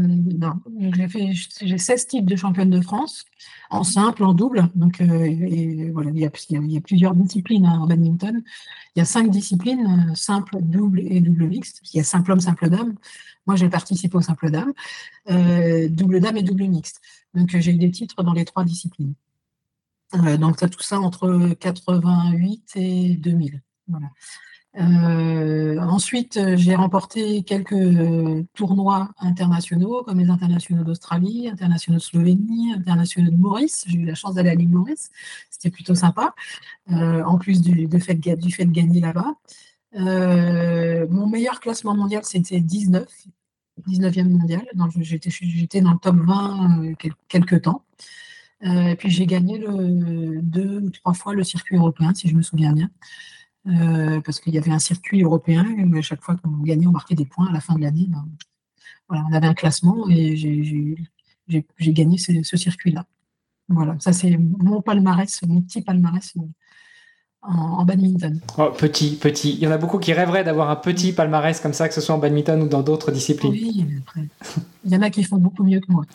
[0.95, 1.29] j'ai fait,
[1.61, 3.25] j'ai 16 types de championne de France,
[3.69, 4.69] en simple, en double.
[4.75, 8.41] Donc, euh, voilà, il y, a, il y, a, plusieurs disciplines hein, en badminton.
[8.95, 11.81] Il y a cinq disciplines, euh, simple, double et double mixte.
[11.93, 12.95] Il y a simple homme, simple dame.
[13.47, 14.73] Moi, j'ai participé au simple dame,
[15.89, 17.01] double dame et double mixte.
[17.33, 19.13] Donc, j'ai eu des titres dans les trois disciplines.
[20.39, 23.61] donc, ça, tout ça entre 88 et 2000.
[23.87, 24.07] Voilà.
[24.79, 32.73] Euh, ensuite, j'ai remporté quelques euh, tournois internationaux, comme les internationaux d'Australie, internationaux de Slovénie,
[32.73, 33.85] internationaux de Maurice.
[33.87, 35.09] J'ai eu la chance d'aller à l'île Maurice.
[35.49, 36.35] C'était plutôt sympa,
[36.91, 39.33] euh, en plus du fait de gagner là-bas.
[39.95, 43.07] mon meilleur classement mondial, c'était 19,
[43.87, 44.63] 19e mondial.
[44.99, 46.93] J'étais dans le top 20
[47.27, 47.83] quelques temps.
[48.61, 52.41] et puis j'ai gagné le, deux ou trois fois le circuit européen, si je me
[52.41, 52.89] souviens bien.
[53.67, 56.91] Euh, parce qu'il y avait un circuit européen, et à chaque fois qu'on gagnait, on
[56.91, 58.05] marquait des points à la fin de l'année.
[58.07, 58.25] Ben,
[59.09, 63.05] voilà, on avait un classement et j'ai gagné ce, ce circuit-là.
[63.69, 66.33] Voilà, ça c'est mon palmarès, mon petit palmarès
[67.41, 68.39] en, badminton.
[68.57, 69.53] Oh, petit, petit.
[69.53, 72.01] Il y en a beaucoup qui rêveraient d'avoir un petit palmarès comme ça, que ce
[72.01, 73.51] soit en badminton ou dans d'autres disciplines.
[73.51, 74.27] Oui, après.
[74.85, 76.05] Il y en a qui font beaucoup mieux que moi,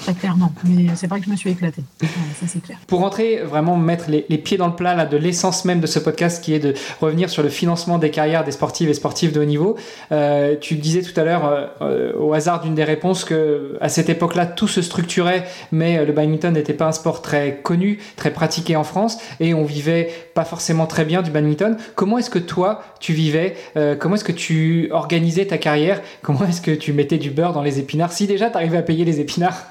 [0.00, 0.52] très clairement.
[0.64, 1.84] Mais c'est vrai que je me suis éclaté.
[2.00, 2.76] ça, c'est clair.
[2.88, 6.00] Pour rentrer, vraiment mettre les, pieds dans le plat là, de l'essence même de ce
[6.00, 9.40] podcast, qui est de revenir sur le financement des carrières des sportives et sportifs de
[9.40, 9.76] haut niveau,
[10.10, 13.88] euh, tu disais tout à l'heure, euh, euh, au hasard d'une des réponses, que à
[13.88, 18.32] cette époque-là, tout se structurait, mais le badminton n'était pas un sport très connu, très
[18.32, 21.78] pratiqué en France, et on vivait pas forcément très bien du badminton.
[21.94, 23.56] Comment est-ce que toi, tu vivais
[23.98, 26.02] Comment est-ce que tu organisais ta carrière?
[26.20, 28.12] Comment est-ce que tu mettais du beurre dans les épinards?
[28.12, 29.70] Si déjà tu arrivais à payer les épinards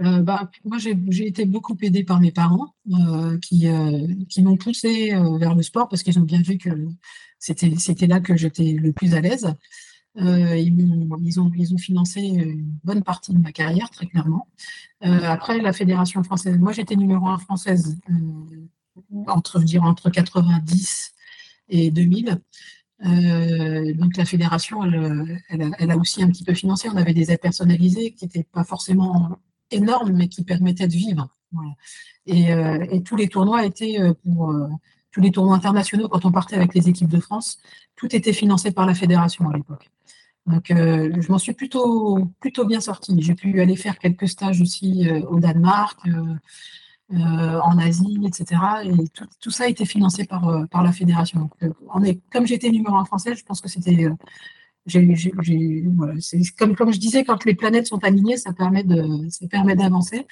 [0.00, 4.06] euh, bah, Moi, j'ai été beaucoup aidée par mes parents euh, qui, euh,
[4.38, 6.70] m'ont poussée vers le sport parce qu'ils ont bien vu que
[7.38, 9.52] c'était là que j'étais le plus à l'aise.
[10.16, 14.48] Ils ont financé une bonne partie de ma carrière, très clairement.
[15.00, 17.98] après, la Fédération française, moi j'étais numéro un française
[19.26, 21.12] entre, je dirais, entre 90
[21.68, 22.40] et 2000.
[23.06, 26.88] Euh, donc la fédération, elle, a, aussi un petit peu financé.
[26.92, 29.38] On avait des aides personnalisées qui n'étaient pas forcément
[29.70, 31.28] énormes, mais qui permettaient de vivre.
[32.28, 34.12] Euh, et, tous les tournois étaient euh,
[35.10, 37.58] tous les tournois internationaux quand on partait avec les équipes de France,
[37.96, 39.90] tout était financé par la fédération à l'époque.
[40.46, 43.20] Donc je m'en suis plutôt plutôt bien sortie.
[43.20, 45.98] J'ai pu aller faire quelques stages aussi au Danemark.
[47.12, 48.60] Euh, en Asie, etc.
[48.84, 48.92] Et
[49.40, 51.50] tout, ça a été financé par, euh, la fédération.
[51.64, 54.06] Euh, comme j'étais numéro un français, je pense que c'était.
[54.94, 60.24] comme, je disais, quand les planètes sont alignées, ça permet d'avancer.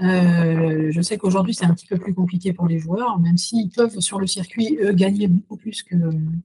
[0.00, 4.00] je sais qu'aujourd'hui, c'est un petit peu plus compliqué pour les joueurs, même s'ils peuvent,
[4.00, 5.96] sur le circuit, eux, gagner beaucoup plus que,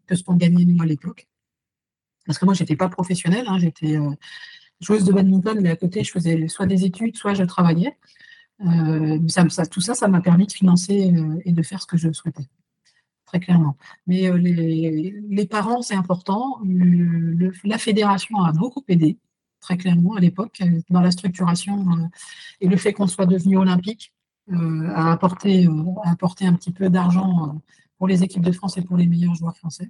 [0.08, 1.26] que ce qu'on gagnait nous à l'époque.
[2.26, 3.98] Parce que moi, j'étais pas professionnelle, hein, j'étais
[4.82, 7.96] joueuse de badminton, mais à côté, je faisais soit des études, soit je travaillais.
[8.66, 9.20] Euh,
[9.70, 12.48] tout ça, ça m'a permis de financer euh, et de faire ce que je souhaitais,
[13.26, 13.78] très clairement.
[14.08, 16.60] Mais euh, les, parents, c'est important.
[17.64, 19.18] la fédération a beaucoup aidé,
[19.60, 22.10] très clairement, à l'époque, dans la structuration
[22.62, 24.14] et le fait qu'on soit devenu olympique
[24.52, 27.62] a apporté, un petit peu d'argent
[27.98, 29.90] pour les équipes de France et pour les meilleurs joueurs français.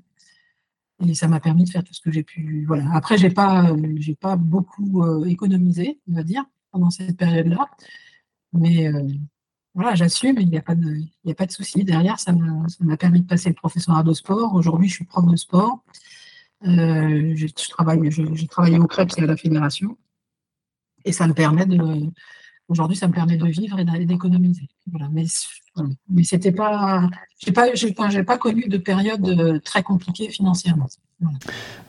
[0.99, 2.65] Et ça m'a permis de faire tout ce que j'ai pu.
[2.67, 2.85] Voilà.
[2.93, 7.67] Après, j'ai pas, j'ai pas beaucoup économisé, on va dire, pendant cette période-là.
[8.53, 9.07] Mais euh,
[9.73, 11.83] voilà, j'assume, il n'y a pas de, il de souci.
[11.83, 12.31] Derrière, ça
[12.79, 14.53] m'a permis de passer le professorat de sport.
[14.53, 15.83] Aujourd'hui, je suis prof de sport.
[16.65, 19.97] Euh, je, travaille, j'ai travaillé au CREPS et à la fédération.
[21.05, 22.07] Et ça me permet de,
[22.67, 24.69] aujourd'hui, ça me permet de vivre et d'économiser.
[24.87, 25.09] Voilà.
[25.11, 25.25] Mais,
[26.07, 27.71] mais c'était pas, j'ai pas,
[28.25, 30.87] pas, connu de période euh, très compliquée financièrement.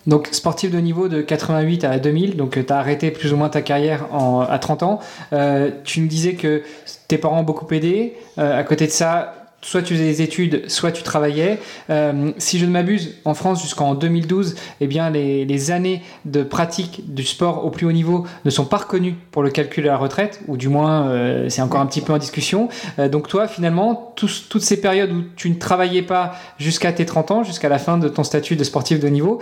[0.07, 3.49] Donc, sportif de niveau de 88 à 2000, donc tu as arrêté plus ou moins
[3.49, 5.01] ta carrière à 30 ans.
[5.33, 6.63] Euh, tu me disais que
[7.09, 8.15] tes parents ont beaucoup aidé.
[8.39, 11.59] Euh, à côté de ça, soit tu faisais des études, soit tu travaillais.
[11.89, 17.15] Euh, si je ne m'abuse, en France jusqu'en 2012, eh bien les, années de pratique
[17.15, 19.97] du sport au plus haut niveau ne sont pas reconnues pour le calcul de la
[19.97, 22.69] retraite, ou du moins euh, c'est encore un petit peu en discussion.
[22.99, 27.31] Euh, donc toi, finalement, toutes ces périodes où tu ne travaillais pas jusqu'à tes 30
[27.31, 29.41] ans, jusqu'à la fin de ton statut de sportif de haut niveau,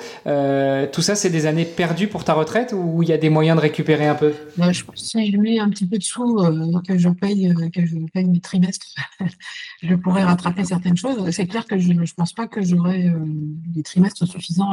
[0.92, 3.56] tout ça, c'est des années perdues pour ta retraite ou il y a des moyens
[3.56, 4.32] de récupérer un peu?
[4.56, 6.36] Je, Si je mets un petit peu de sous
[6.86, 8.94] que je paye, que je paye mes trimestres,
[9.82, 11.30] je rattraper certaines choses.
[11.30, 14.72] C'est clair que je ne pense pas que j'aurai euh, des trimestres suffisants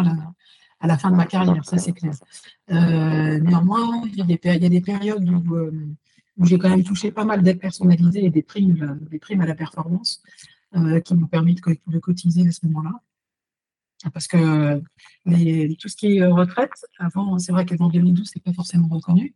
[0.79, 2.13] à la, fin de ma carrière, ça c'est clair.
[2.71, 5.71] Euh, néanmoins, il y, a des, périodes où, euh,
[6.37, 9.45] où j'ai quand même touché pas mal d'aides personnalisées et des primes, des primes à
[9.45, 10.21] la performance
[11.03, 12.91] qui m'ont permis de, de, cotiser à ce moment-là.
[14.13, 14.79] Parce que
[15.79, 19.33] tout ce qui est retraite, avant, c'est vrai qu'avant 2012, c'est pas forcément reconnu.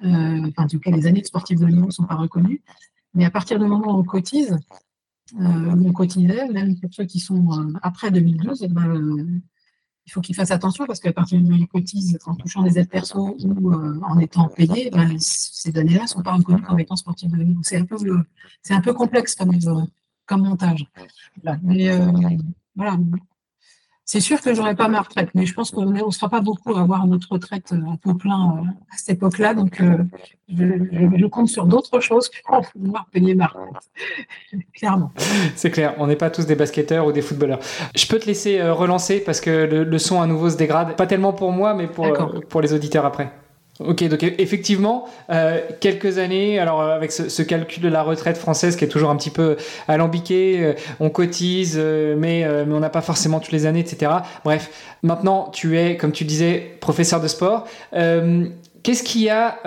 [0.00, 2.62] enfin, en tout cas, les années de sportifs de niveau ne sont pas reconnues.
[3.14, 4.56] Mais à partir du moment où on cotise,
[5.36, 9.40] on cotisait, même pour ceux qui sont après 2012, eh ben,
[10.08, 12.62] il faut qu'ils fassent attention parce qu'à partir du moment où ils cotisent en touchant
[12.62, 16.62] des aides perso ou euh, en étant payés, ben, ces données-là ne sont pas reconnues
[16.62, 17.96] comme étant sportives de C'est un, peu,
[18.62, 19.82] c'est un peu complexe comme, euh,
[20.24, 20.86] comme montage.
[21.62, 22.10] Mais euh,
[22.74, 22.96] voilà,
[24.10, 26.74] c'est sûr que j'aurais pas ma retraite, mais je pense qu'on ne sera pas beaucoup
[26.74, 29.52] à avoir notre retraite euh, à peu plein euh, à cette époque-là.
[29.52, 29.98] Donc, euh,
[30.48, 34.62] je, compte sur d'autres choses pour pouvoir payer ma retraite.
[34.72, 35.12] Clairement.
[35.56, 37.58] C'est clair, on n'est pas tous des basketteurs ou des footballeurs.
[37.94, 39.50] Je peux te laisser relancer parce que
[39.84, 40.96] le, son à nouveau se dégrade.
[40.96, 42.06] Pas tellement pour moi, mais pour,
[42.48, 43.30] pour les auditeurs après.
[43.80, 48.74] Ok, donc effectivement, euh, quelques années, alors euh, avec ce, calcul de la retraite française
[48.74, 53.02] qui est toujours un petit peu alambiqué, euh, on cotise, mais, mais on n'a pas
[53.02, 54.10] forcément toutes les années, etc.
[54.44, 57.68] Bref, maintenant tu es, comme tu disais, professeur de sport.
[58.82, 59.58] Qu'est-ce qui a,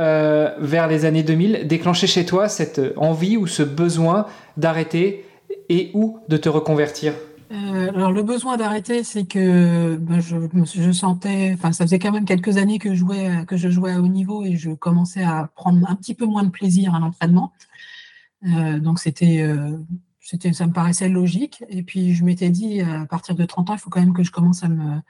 [0.60, 4.26] vers les années 2000, déclenché chez toi cette envie ou ce besoin
[4.58, 5.26] d'arrêter
[5.70, 7.14] et ou de te reconvertir?
[7.52, 12.12] Euh, alors le besoin d'arrêter, c'est que ben, je, je, sentais, enfin ça faisait quand
[12.12, 15.24] même quelques années que je jouais, que je jouais à haut niveau et je commençais
[15.24, 17.52] à prendre un petit peu moins de plaisir à l'entraînement.
[18.48, 19.78] Euh, donc c'était, euh,
[20.22, 21.64] c'était, ça me paraissait logique.
[21.68, 24.24] Et puis je m'étais dit, à partir de 30 ans, il faut quand même que
[24.24, 25.02] je commence à me,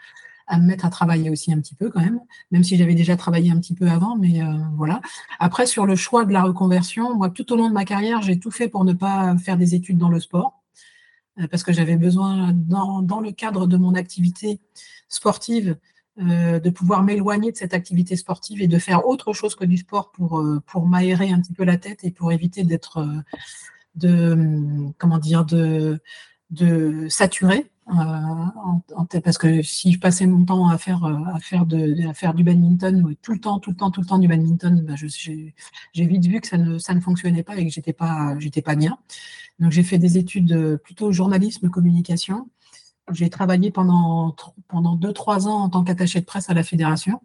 [0.47, 3.15] à me mettre à travailler aussi un petit peu quand même, même si j'avais déjà
[3.17, 4.41] travaillé un petit peu avant, mais
[4.75, 4.99] voilà.
[5.39, 8.39] Après sur le choix de la reconversion, moi tout au long de ma carrière, j'ai
[8.39, 10.60] tout fait pour ne pas faire des études dans le sport.
[11.39, 14.59] Euh, parce que j'avais besoin, dans, le cadre de mon activité
[15.07, 15.77] sportive,
[16.19, 19.77] euh, de pouvoir m'éloigner de cette activité sportive et de faire autre chose que du
[19.77, 23.05] sport pour, euh, pour m'aérer un petit peu la tête et pour éviter d'être,
[23.95, 26.01] de, comment dire, de,
[26.49, 27.71] de saturer.
[29.23, 32.43] Parce que si je passais mon temps à faire, à faire, de, à faire du
[32.43, 35.53] badminton, tout le temps, tout le temps, tout le temps du badminton, ben j'ai
[36.05, 38.97] vite vu que ça ne, ça ne fonctionnait pas et que j'étais pas, pas bien.
[39.59, 42.49] Donc, j'ai fait des études euh, plutôt journalisme, communication.
[43.11, 44.35] J'ai travaillé pendant,
[44.67, 47.21] pendant deux, trois ans en tant qu'attaché de presse à la fédération.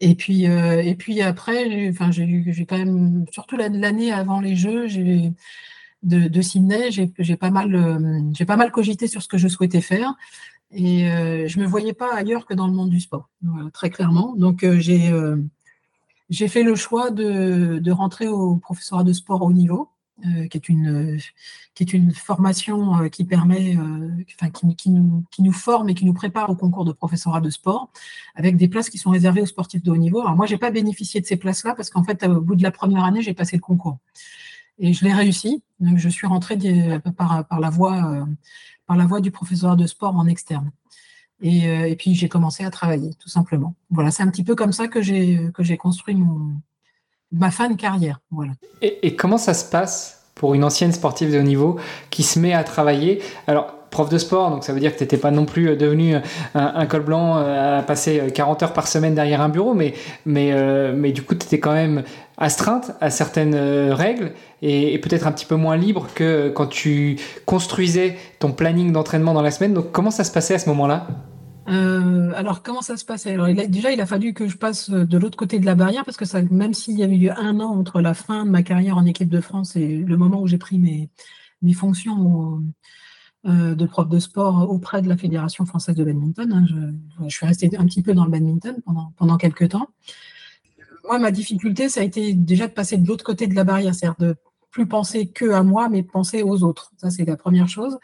[0.00, 4.86] Et puis, euh, et puis après, j'ai quand même, surtout l'année avant les Jeux,
[6.02, 10.14] de, Sydney, j'ai pas, mal, euh, pas mal cogité sur ce que je souhaitais faire.
[10.72, 13.28] Et je ne me voyais pas ailleurs que dans le monde du sport,
[13.72, 14.34] très clairement.
[14.36, 15.12] Donc, j'ai
[16.30, 19.88] j'ai fait le choix de, de, rentrer au professorat de sport au niveau.
[20.26, 21.18] Euh, qui, est une,
[21.74, 25.88] qui est une formation euh, qui permet, euh, enfin, qui, qui, nous, qui nous forme
[25.88, 27.90] et qui nous prépare au concours de professorat de sport,
[28.34, 30.20] avec des places qui sont réservées aux sportifs de haut niveau.
[30.20, 32.70] Alors moi, j'ai pas bénéficié de ces places-là parce qu'en fait, au bout de la
[32.70, 33.96] première année, j'ai passé le concours
[34.80, 35.62] et je l'ai réussi.
[35.78, 36.58] Donc, je suis rentrée
[37.16, 38.26] par, la voie,
[38.86, 40.72] par la voie du professorat de sport en externe.
[41.42, 43.74] Et, et puis j'ai commencé à travailler, tout simplement.
[43.90, 46.16] Voilà, c'est un petit peu comme ça que j'ai construit
[47.32, 48.20] ma fin de carrière.
[48.30, 48.52] Voilà.
[48.82, 51.78] Et, comment ça se passe pour une ancienne sportive de haut niveau
[52.10, 53.22] qui se met à travailler?
[53.46, 56.14] Alors, prof de sport, donc ça veut dire que tu n'étais pas non plus devenu
[56.54, 59.94] un, col blanc euh, à passer 40 heures par semaine derrière un bureau, mais,
[60.28, 62.04] euh, du coup, tu étais quand même
[62.40, 67.16] astreinte à certaines euh, règles et, peut-être un petit peu moins libre que quand tu
[67.44, 69.74] construisais ton planning d'entraînement dans la semaine.
[69.74, 71.06] Donc, comment ça se passait à ce moment-là?
[71.68, 75.18] Euh, alors, comment ça se passe alors, Déjà, il a fallu que je passe de
[75.18, 78.00] l'autre côté de la barrière parce que même s'il y avait eu un an entre
[78.00, 80.78] la fin de ma carrière en équipe de France et le moment où j'ai pris
[80.78, 81.10] mes,
[81.62, 82.60] mes fonctions euh,
[83.44, 86.66] de prof de sport auprès de la Fédération française de badminton, hein,
[87.26, 89.88] je, suis restée un petit peu dans le badminton pendant, pendant quelques temps.
[91.04, 93.94] Moi, ma difficulté, ça a été déjà de passer de l'autre côté de la barrière,
[93.94, 94.36] c'est-à-dire de
[94.70, 96.92] plus penser que à moi, mais penser aux autres.
[96.98, 97.98] Ça, c'est la première chose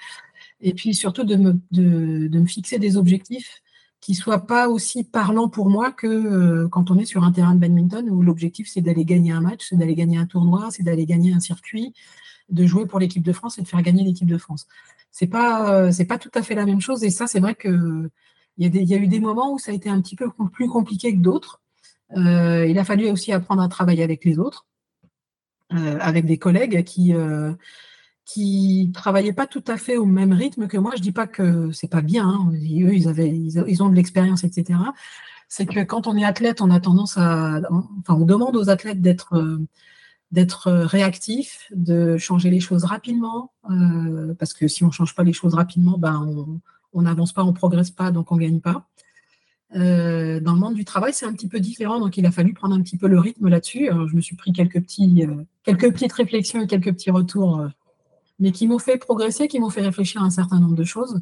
[0.60, 3.62] et puis surtout de me, de, de me fixer des objectifs
[4.00, 7.54] qui soient pas aussi parlants pour moi que euh, quand on est sur un terrain
[7.54, 10.82] de badminton où l'objectif c'est d'aller gagner un match, c'est d'aller gagner un tournoi, c'est
[10.82, 11.92] d'aller gagner un circuit,
[12.48, 14.66] de jouer pour l'équipe de France et de faire gagner l'équipe de France.
[15.18, 17.54] C'est pas euh, c'est pas tout à fait la même chose et ça c'est vrai
[17.54, 18.10] que
[18.58, 21.14] il y, a eu des moments où ça a été un petit peu plus compliqué
[21.14, 21.62] que d'autres.
[22.16, 24.66] Euh, il a fallu aussi apprendre à travailler avec les autres,
[25.72, 27.14] euh, avec des collègues qui
[28.26, 30.92] qui travaillaient pas tout à fait au même rythme que moi.
[30.96, 32.28] Je dis pas que c'est pas bien.
[32.28, 32.50] Hein.
[32.52, 34.78] Eux, ils avaient, ils, ont de l'expérience, etc.
[35.48, 37.62] C'est que quand on est athlète, on a tendance à,
[38.00, 39.66] enfin, on demande aux athlètes d'être euh,
[40.32, 45.32] d'être réactifs, de changer les choses rapidement, euh, parce que si on change pas les
[45.32, 46.60] choses rapidement, ben
[46.92, 48.86] on n'avance pas, on progresse pas, donc on gagne pas.
[49.74, 52.54] Euh, dans le monde du travail, c'est un petit peu différent, donc il a fallu
[52.54, 53.88] prendre un petit peu le rythme là-dessus.
[53.90, 57.68] Je me suis pris quelques petits, euh, quelques petites réflexions et quelques petits retours
[58.38, 61.20] mais qui m'ont fait progresser, qui m'ont fait réfléchir à un certain nombre de choses.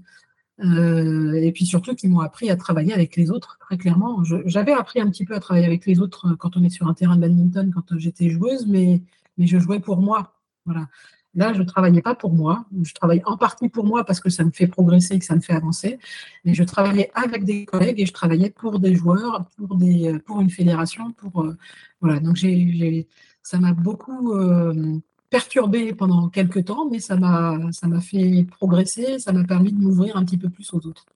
[0.62, 4.22] Et puis surtout qui m'ont appris à travailler avec les autres, très clairement.
[4.46, 6.94] J'avais appris un petit peu à travailler avec les autres quand on est sur un
[6.94, 9.02] terrain de badminton, quand j'étais joueuse, mais,
[9.36, 10.34] mais je jouais pour moi.
[10.64, 10.88] Voilà.
[11.34, 12.64] Là, je ne travaillais pas pour moi.
[12.82, 15.40] Je travaille en partie pour moi parce que ça me fait progresser, que ça me
[15.40, 15.98] fait avancer.
[16.44, 20.40] Mais je travaillais avec des collègues et je travaillais pour des joueurs, pour, des, pour
[20.40, 21.12] une fédération.
[21.12, 21.56] Pour, euh,
[22.00, 22.20] voilà.
[22.20, 23.08] Donc, j'ai,
[23.42, 24.98] ça m'a beaucoup euh,
[25.34, 29.18] perturbé pendant quelques temps, mais ça m'a, ça m'a fait progresser.
[29.18, 31.06] Ça m'a permis de m'ouvrir un petit peu plus aux autres.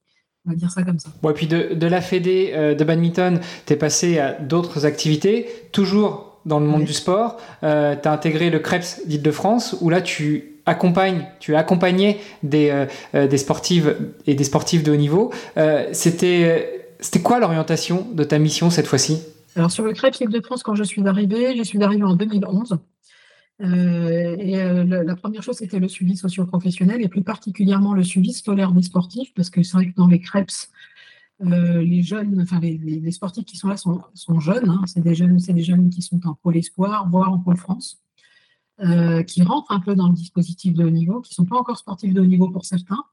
[0.45, 1.11] On va dire ça comme ça.
[1.23, 4.87] Bon, et puis de, de la Fédé euh, de badminton, tu es passé à d'autres
[4.87, 7.37] activités, toujours dans le monde du sport.
[7.63, 12.71] Euh, tu as intégré le CREPS d'Île-de-France, où là, tu accompagnes, tu as accompagné des,
[12.71, 15.33] euh, euh, des sportives et des sportifs de haut niveau.
[15.93, 19.23] C'était c'était quoi l'orientation de ta mission cette fois-ci?
[19.55, 22.79] Alors, sur le CREPS Île-de-France, quand je suis arrivée, je suis arrivée en 2011.
[23.61, 28.83] Et la, première chose, c'était le suivi socio-professionnel et plus particulièrement le suivi scolaire des
[28.83, 30.71] sportifs, parce que c'est vrai que dans les CREPS,
[31.47, 34.69] euh, les jeunes, enfin les, sportifs qui sont là sont, jeunes.
[34.69, 34.83] Hein.
[34.87, 38.01] c'est des jeunes, c'est des jeunes qui sont en pôle espoir, voire en pôle France,
[38.81, 41.57] euh, qui rentrent un peu dans le dispositif de haut niveau, qui ne sont pas
[41.57, 43.05] encore sportifs de haut niveau pour certains.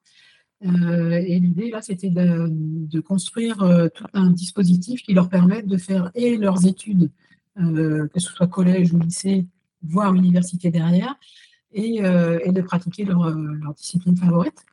[0.65, 3.57] Euh, et l'idée là, c'était de, construire
[3.93, 7.11] tout un dispositif qui leur permette de faire et leurs études,
[7.55, 9.45] que ce soit collège ou lycée,
[9.87, 11.15] voire université derrière,
[11.73, 14.65] et, de pratiquer leur, leur discipline favorite.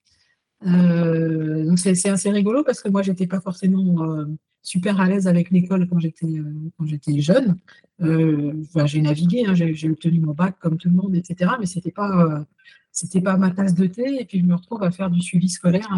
[0.66, 4.26] Euh, donc c'est assez rigolo parce que moi j'étais pas forcément euh,
[4.62, 7.56] super à l'aise avec l'école quand j'étais euh, quand j'étais jeune.
[7.98, 11.52] j'ai navigué, hein, j'ai obtenu mon bac comme tout le monde, etc.
[11.58, 12.44] Mais c'était pas
[12.92, 14.20] c'était pas ma tasse de thé.
[14.20, 15.88] Et puis je me retrouve à faire du suivi scolaire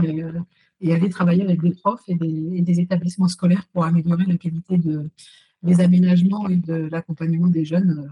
[0.81, 5.09] et, aller travailler avec des profs et des, établissements scolaires pour améliorer la qualité de,
[5.62, 8.11] des aménagements et de l'accompagnement des jeunes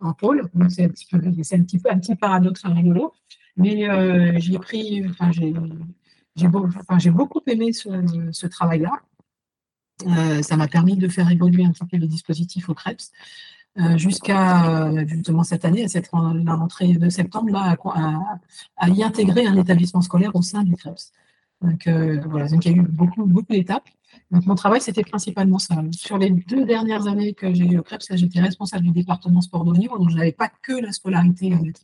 [0.00, 0.48] en pôle.
[0.68, 3.12] c'est un petit peu, un petit un petit paradoxe rigolo.
[3.56, 8.92] Mais euh, j'ai pris, enfin, j'ai beaucoup, aimé ce, travail-là.
[10.06, 13.12] Euh, ça m'a permis de faire évoluer un petit peu les dispositifs au CREPS.
[13.76, 17.76] Euh, jusqu'à justement cette année, à cette la rentrée de septembre, là,
[18.76, 21.12] à, y intégrer un établissement scolaire au sein du CREPS.
[21.62, 21.88] Donc,
[22.26, 23.88] voilà, donc il y a eu beaucoup, beaucoup d'étapes.
[24.30, 25.76] Donc mon travail, c'était principalement ça.
[25.92, 29.64] Sur les deux dernières années que j'ai eu au CREPS, j'étais responsable du département sport
[29.64, 31.82] de niveau, donc je n'avais pas que la scolarité à mettre,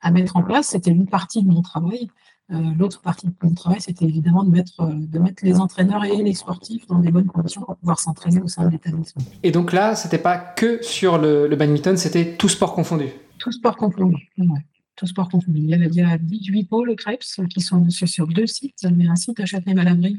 [0.00, 0.68] à mettre en place.
[0.68, 2.08] C'était une partie de mon travail.
[2.52, 6.04] Euh, l'autre partie de mon travail, c'était évidemment de mettre, euh, de mettre les entraîneurs
[6.04, 9.22] et les sportifs dans des bonnes conditions pour pouvoir s'entraîner au sein de l'établissement.
[9.42, 13.06] Et donc là, c'était pas que sur le, badminton, c'était tout sport confondu?
[13.38, 14.28] Tout sport confondu,
[15.06, 15.60] Sport confondu.
[15.60, 18.82] Il y a, 18 pôles CREPS qui sont sur, deux sites.
[18.82, 20.18] Il y a un site à Châtenay-Malabry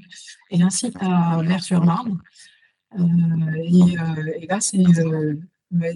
[0.51, 2.19] et un site à Vers-sur-Marne.
[2.99, 3.03] Euh,
[4.39, 4.83] et, là, c'est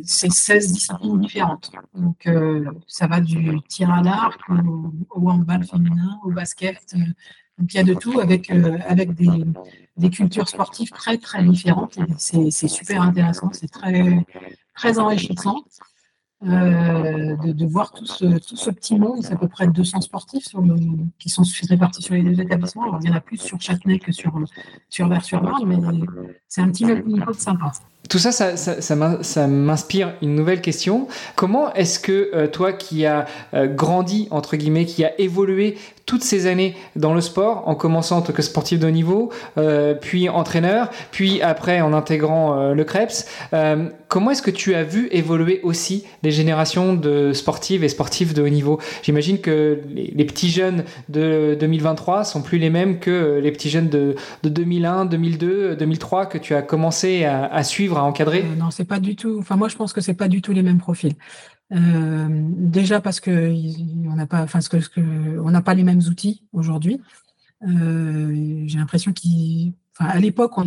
[0.03, 1.71] c'est 16 disciplines différentes.
[1.93, 6.79] Donc, euh, ça va du tir à l'arc au, handball féminin, au basket.
[6.95, 6.99] Euh,
[7.57, 9.43] donc, il y a de tout avec, euh, avec des,
[9.97, 11.97] des, cultures sportives très, très différentes.
[12.17, 14.25] C'est super intéressant, c'est très,
[14.75, 15.63] très enrichissant.
[16.41, 20.45] De, de, voir tout ce, tout ce, petit monde, c'est à peu près 200 sportifs
[20.45, 20.75] sur le,
[21.17, 22.83] qui sont répartis sur les deux établissements.
[22.83, 24.39] Alors, il y en a plus sur Châtenay que sur,
[24.89, 25.77] sur Vers-sur-Marne, mais
[26.47, 27.71] c'est un petit niveau de sympa.
[28.09, 31.07] Tout ça, ça, ça, m'inspire une nouvelle question.
[31.35, 36.23] Comment est-ce que euh, toi qui as euh, grandi, entre guillemets, qui a évolué toutes
[36.23, 39.93] ces années dans le sport, en commençant en tant que sportif de haut niveau, euh,
[39.93, 43.25] puis entraîneur, puis après en intégrant le CREPS.
[44.07, 48.41] Comment est-ce que tu as vu évoluer aussi les générations de sportives et sportifs de
[48.41, 48.79] haut niveau?
[49.03, 53.89] J'imagine que les, petits jeunes de 2023 sont plus les mêmes que les petits jeunes
[53.89, 58.43] de, 2001, 2002, 2003 que tu as commencé à suivre, à encadrer?
[58.57, 59.37] non, c'est pas du tout.
[59.39, 61.15] Enfin, moi, je pense que c'est pas du tout les mêmes profils.
[61.73, 63.53] Euh, déjà parce que
[64.07, 67.01] on n'a pas, enfin, que, on n'a pas les mêmes outils aujourd'hui.
[67.67, 70.65] Euh, j'ai l'impression qu'à l'époque, on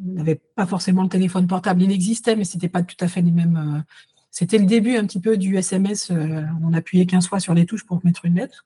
[0.00, 1.82] n'avait pas forcément le téléphone portable.
[1.82, 3.56] Il existait, mais c'était pas tout à fait les mêmes.
[3.56, 3.80] Euh,
[4.30, 6.10] c'était le début un petit peu du SMS.
[6.10, 8.64] on appuyait 15 fois sur les touches pour mettre une lettre.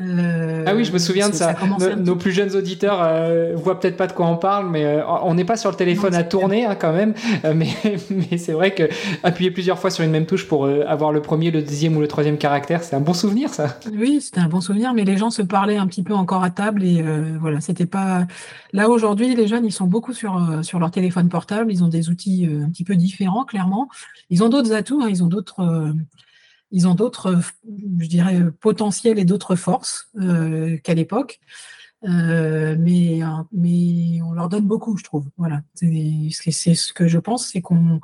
[0.00, 1.54] Euh, ah oui, je me souviens de ça.
[1.96, 5.34] Nos, plus jeunes auditeurs euh, voient peut-être pas de quoi on parle, mais euh, on
[5.34, 7.14] n'est pas sur le téléphone à tourner hein, quand même.
[7.54, 7.68] mais,
[8.10, 8.84] mais c'est vrai que
[9.22, 12.08] appuyer plusieurs fois sur une même touche pour avoir le premier, le deuxième ou le
[12.08, 13.78] troisième caractère, c'est un bon souvenir, ça.
[13.94, 16.50] Oui, c'était un bon souvenir, mais les gens se parlaient un petit peu encore à
[16.50, 17.02] table et
[17.40, 18.26] voilà, c'était pas.
[18.72, 21.72] Là aujourd'hui, les jeunes, ils sont beaucoup sur sur leur téléphone portable.
[21.72, 23.88] Ils ont des outils un petit peu différents, clairement.
[24.28, 25.94] Ils ont d'autres atouts, hein, ils ont d'autres
[26.70, 27.38] ils ont d'autres,
[27.98, 31.40] je dirais, potentiels et d'autres forces euh, qu'à l'époque.
[32.04, 33.20] Euh, mais,
[33.52, 35.28] mais on leur donne beaucoup, je trouve.
[35.36, 35.62] Voilà.
[35.74, 38.00] C'est ce que je pense, c'est qu'on.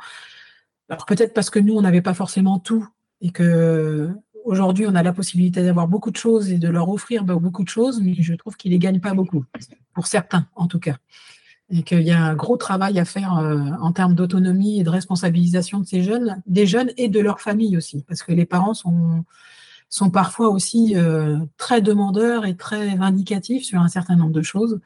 [0.88, 2.86] Alors peut-être parce que nous, on n'avait pas forcément tout
[3.20, 4.10] et que
[4.44, 7.68] aujourd'hui, on a la possibilité d'avoir beaucoup de choses et de leur offrir beaucoup de
[7.68, 9.44] choses, mais je trouve qu'ils ne les gagnent pas beaucoup,
[9.94, 10.96] pour certains en tout cas.
[11.70, 14.90] Et qu'il y a un gros travail à faire euh, en termes d'autonomie et de
[14.90, 18.74] responsabilisation de ces jeunes, des jeunes et de leurs familles aussi, parce que les parents
[18.74, 19.24] sont,
[19.88, 24.80] sont parfois aussi euh, très demandeurs et très vindicatifs sur un certain nombre de choses.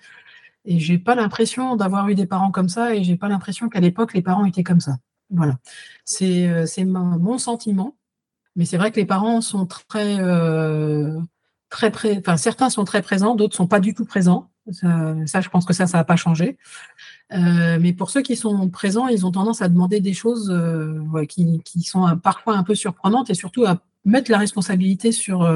[0.65, 3.81] Et j'ai pas l'impression d'avoir eu des parents comme ça, et j'ai pas l'impression qu'à
[3.81, 4.97] l'époque les parents étaient comme ça.
[5.31, 5.59] Voilà,
[6.05, 7.97] c'est euh, mon sentiment.
[8.57, 11.21] Mais c'est vrai que les parents sont très, euh,
[11.69, 14.51] très enfin certains sont très présents, d'autres sont pas du tout présents.
[14.73, 16.59] Ça, je pense que ça, ça n'a pas changé.
[17.33, 21.25] Euh, mais pour ceux qui sont présents, ils ont tendance à demander des choses euh,
[21.27, 25.49] qui, qui, sont parfois un peu surprenantes et surtout à mettre la responsabilité sur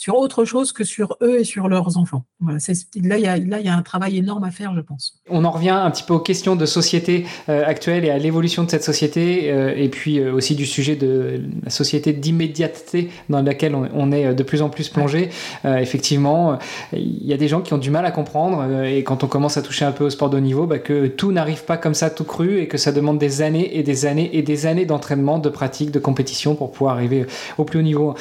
[0.00, 2.24] sur autre chose que sur eux et sur leurs enfants.
[2.40, 2.58] Voilà,
[3.02, 5.20] là, il y a, un travail énorme à faire, je pense.
[5.28, 8.64] On en revient un petit peu aux questions de société euh, actuelle et à l'évolution
[8.64, 13.42] de cette société, euh, et puis euh, aussi du sujet de la société d'immédiateté dans
[13.42, 15.28] laquelle on, est de plus en plus plongé.
[15.64, 16.58] effectivement,
[16.94, 19.58] il y a des gens qui ont du mal à comprendre, et quand on commence
[19.58, 21.94] à toucher un peu au sport de haut niveau, bah, que tout n'arrive pas comme
[21.94, 24.86] ça tout cru, et que ça demande des années et des années et des années
[24.86, 27.26] d'entraînement, de pratique, de compétition pour pouvoir arriver
[27.58, 28.14] au plus haut niveau.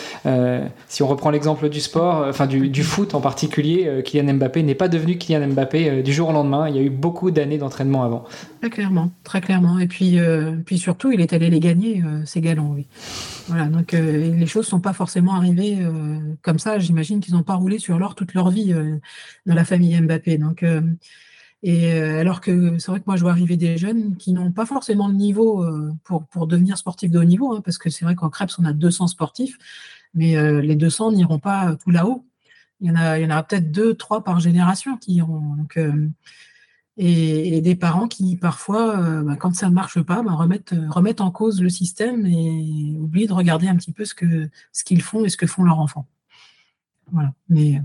[0.89, 4.63] si on reprend l'exemple du sport, euh, enfin du, foot en particulier, euh, Kylian Mbappé
[4.63, 6.69] n'est pas devenu Kylian Mbappé euh, du jour au lendemain.
[6.69, 8.25] Il y a eu beaucoup d'années d'entraînement avant.
[8.61, 9.79] Très clairement, très clairement.
[9.79, 10.17] Et puis,
[10.65, 12.87] puis surtout, il est allé les gagner, ces galons, oui.
[13.47, 15.77] Voilà, donc les choses ne sont pas forcément arrivées
[16.41, 16.77] comme ça.
[16.77, 18.73] J'imagine qu'ils n'ont pas roulé sur l'or toute leur vie
[19.45, 20.37] dans la famille Mbappé.
[20.37, 20.65] Donc,
[21.63, 24.65] et alors que c'est vrai que moi, je vois arriver des jeunes qui n'ont pas
[24.65, 25.65] forcément le niveau
[26.03, 28.65] pour, pour devenir sportifs de haut niveau, hein, parce que c'est vrai qu'en Krebs, on
[28.65, 29.57] a 200 sportifs
[30.13, 32.25] mais euh, les 200 n'iront pas tout là-haut.
[32.81, 35.57] Il y en a, aura peut-être deux, trois par génération qui iront.
[35.77, 36.09] Euh,
[36.97, 41.31] et, des parents qui parfois, euh, bah, quand ça ne marche pas, bah, remettent, en
[41.31, 45.37] cause le système et oublient de regarder un petit peu ce qu'ils font et ce
[45.37, 46.07] que font leurs enfants.
[47.11, 47.33] Voilà.
[47.49, 47.81] Mais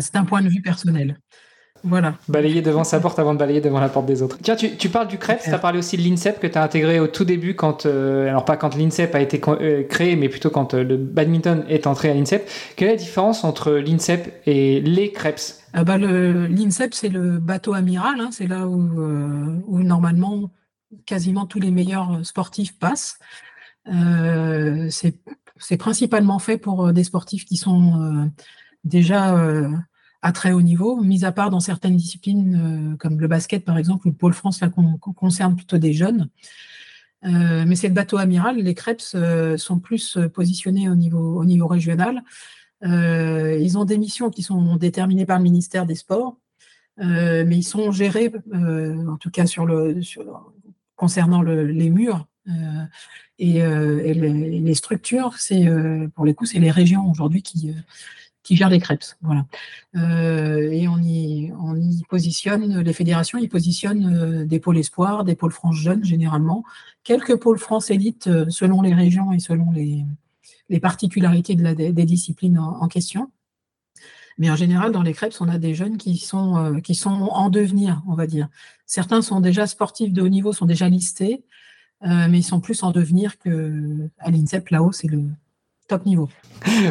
[0.00, 1.18] c'est un point de vue personnel.
[1.84, 2.14] Voilà.
[2.28, 4.38] Balayer devant sa porte avant de balayer devant la porte des autres.
[4.42, 7.00] Tiens, tu, parles du CREPS, tu as parlé aussi de l'INSEP que tu as intégré
[7.00, 10.50] au tout début, quand, euh, alors pas quand l'INSEP a été euh, créé, mais plutôt
[10.50, 12.48] quand euh, le badminton est entré à l'INSEP.
[12.76, 17.74] Quelle est la différence entre l'INSEP et les CREPS ah bah L'INSEP, c'est le bateau
[17.74, 18.80] amiral, hein, c'est là où,
[19.66, 20.50] où, normalement
[21.04, 23.18] quasiment tous les meilleurs sportifs passent.
[23.86, 28.30] c'est principalement fait pour des sportifs qui sont
[28.84, 29.34] déjà
[30.32, 34.06] très haut niveau, mis à part dans certaines disciplines euh, comme le basket par exemple,
[34.06, 34.70] ou le pôle France, là
[35.14, 36.28] concerne plutôt des jeunes.
[37.24, 41.44] Euh, mais c'est le bateau amiral, les CREPS euh, sont plus positionnés au niveau, au
[41.44, 42.22] niveau régional.
[42.82, 46.36] ils ont des missions qui sont déterminées par le ministère des Sports,
[46.98, 50.00] mais ils sont gérés, en tout cas sur le,
[50.94, 52.26] concernant les murs
[53.38, 53.62] et,
[54.14, 55.34] les, structures,
[56.14, 57.74] pour les coups, c'est les régions aujourd'hui qui,
[58.46, 59.04] qui gère les crêpes.
[59.22, 59.44] Voilà.
[59.96, 65.24] Euh, et on y, on y positionne, les fédérations y positionnent euh, des pôles espoirs,
[65.24, 66.62] des pôles France jeunes généralement,
[67.02, 70.04] quelques pôles France élite euh, selon les régions et selon les,
[70.68, 73.32] les particularités de la, des disciplines en, question.
[74.38, 77.50] Mais en général, dans les crêpes, on a des jeunes qui sont, qui sont en
[77.50, 78.48] devenir, on va dire.
[78.84, 81.42] Certains sont déjà sportifs de haut niveau, sont déjà listés,
[82.02, 85.24] mais ils sont plus en devenir que à l'INSEP, là-haut, c'est le,
[85.88, 86.28] top niveau.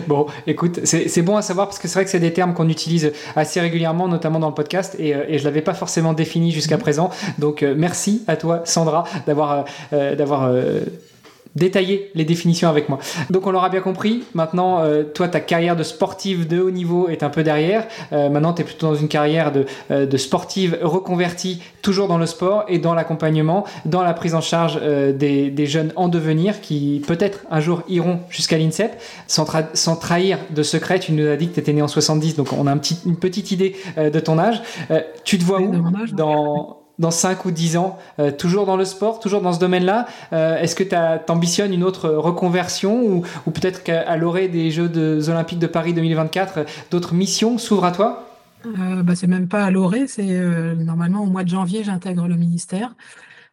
[0.07, 2.69] Bon, écoute, c'est bon à savoir parce que c'est vrai que c'est des termes qu'on
[2.69, 6.13] utilise assez régulièrement, notamment dans le podcast, et, euh, et je ne l'avais pas forcément
[6.13, 6.79] défini jusqu'à mm-hmm.
[6.79, 7.09] présent.
[7.39, 10.51] Donc, euh, merci à toi, Sandra, d'avoir euh, d'avoir
[11.55, 12.99] détailler les définitions avec moi.
[13.29, 17.07] Donc on l'aura bien compris, maintenant euh, toi ta carrière de sportive de haut niveau
[17.07, 20.17] est un peu derrière, euh, maintenant tu es plutôt dans une carrière de, euh, de,
[20.17, 25.49] sportive reconvertie, toujours dans le sport et dans l'accompagnement, dans la prise en charge des,
[25.49, 30.63] des, jeunes en devenir qui peut-être un jour iront jusqu'à l'INSEP, sans, sans, trahir de
[30.63, 32.77] secret, tu nous as dit que tu étais né en 70, donc on a un
[32.77, 34.61] petit, une petite idée de ton âge.
[35.23, 35.73] tu te vois où
[36.13, 40.07] dans dans 5 ou 10 ans, euh, toujours dans le sport, toujours dans ce domaine-là
[40.33, 45.21] euh, Est-ce que tu ambitionnes une autre reconversion ou, peut-être qu'à l'orée des Jeux de,
[45.29, 48.29] Olympiques de Paris 2024, d'autres missions s'ouvrent à toi?
[48.65, 52.27] Euh, bah, C'est même pas à l'orée, c'est euh, normalement au mois de janvier, j'intègre
[52.27, 52.95] le ministère.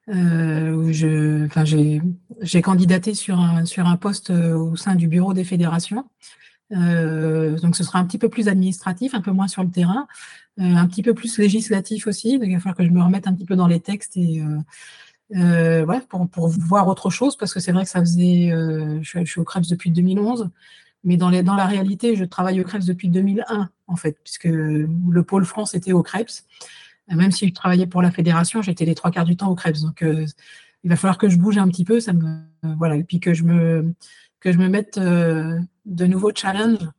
[0.08, 6.04] où j'ai candidaté sur un, sur un poste au sein du bureau des fédérations.
[6.72, 10.06] Donc ce sera un petit peu plus administratif, un peu moins sur le terrain.
[10.60, 12.38] Euh, un petit peu plus législatif aussi.
[12.38, 14.42] Donc, il va falloir que je me remette un petit peu dans les textes et
[14.42, 14.58] euh,
[15.34, 16.00] euh,
[16.30, 18.50] pour, voir autre chose, parce que c'est vrai que ça faisait.
[19.00, 20.50] je, suis au CREPS depuis 2011,
[21.04, 25.46] mais dans, la réalité, je travaille au CREPS depuis 2001, en fait, puisque le pôle
[25.46, 26.44] France était au CREPS.
[27.08, 29.82] Même si je travaillais pour la fédération, j'étais les trois quarts du temps au CREPS.
[29.82, 32.40] Donc, il va falloir que je bouge un petit peu, ça me,
[32.76, 33.94] voilà, et puis que je me
[34.42, 36.90] que je me mette de nouveaux challenges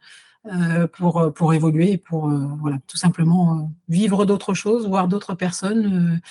[0.94, 6.22] pour, pour évoluer, pour voilà, tout simplement vivre d'autres choses, voir d'autres personnes,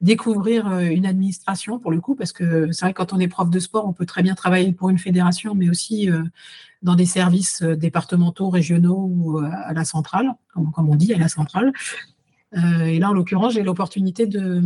[0.00, 3.50] découvrir une administration pour le coup, parce que c'est vrai que quand on est prof
[3.50, 6.08] de sport, on peut très bien travailler pour une fédération, mais aussi
[6.82, 11.72] dans des services départementaux, régionaux ou à la centrale, comme on dit, à la centrale.
[12.54, 14.62] et là, en l'occurrence, j'ai l'opportunité de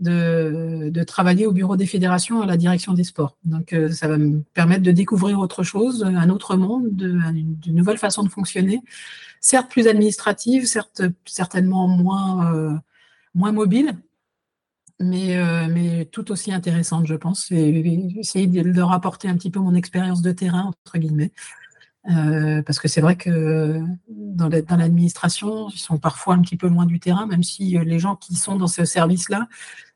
[0.00, 3.36] de, travailler au bureau des fédérations à la direction des sports.
[3.44, 7.58] Donc, euh, ça va me permettre de découvrir autre chose, un autre monde, de, une,
[7.66, 8.80] nouvelle façon de fonctionner,
[9.40, 12.74] certes plus administrative, certes certainement moins, euh,
[13.34, 13.96] moins mobile,
[15.00, 17.50] mais, euh, mais tout aussi intéressante, je pense.
[17.50, 21.32] Et essayer de leur apporter un petit peu mon expérience de terrain, entre guillemets.
[22.04, 27.00] Parce que c'est vrai que dans l'administration, ils sont parfois un petit peu loin du
[27.00, 29.48] terrain, même si les gens qui sont dans ce service-là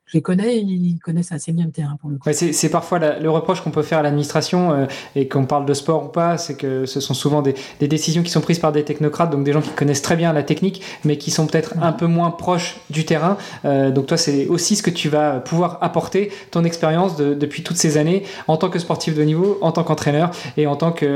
[0.09, 2.31] je les connais, ils connaissent assez bien le terrain pour le coup.
[2.33, 6.07] c'est parfois le reproche qu'on peut faire à l'administration, euh, et qu'on parle de sport
[6.07, 9.31] ou pas, c'est que ce sont souvent des, décisions qui sont prises par des technocrates,
[9.31, 12.07] donc des gens qui connaissent très bien la technique, mais qui sont peut-être un peu
[12.07, 13.37] moins proches du terrain.
[13.67, 17.77] Euh, donc toi, c'est aussi ce que tu vas pouvoir apporter, ton expérience depuis toutes
[17.77, 21.07] ces années, en tant que sportif de niveau, en tant qu'entraîneur, et en tant que,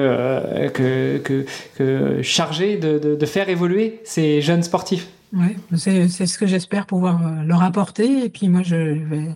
[1.80, 5.08] euh, chargé de faire évoluer ces jeunes sportifs.
[5.32, 8.24] Oui, c'est ce que j'espère pouvoir euh, leur apporter.
[8.24, 9.28] Et puis moi, je vais,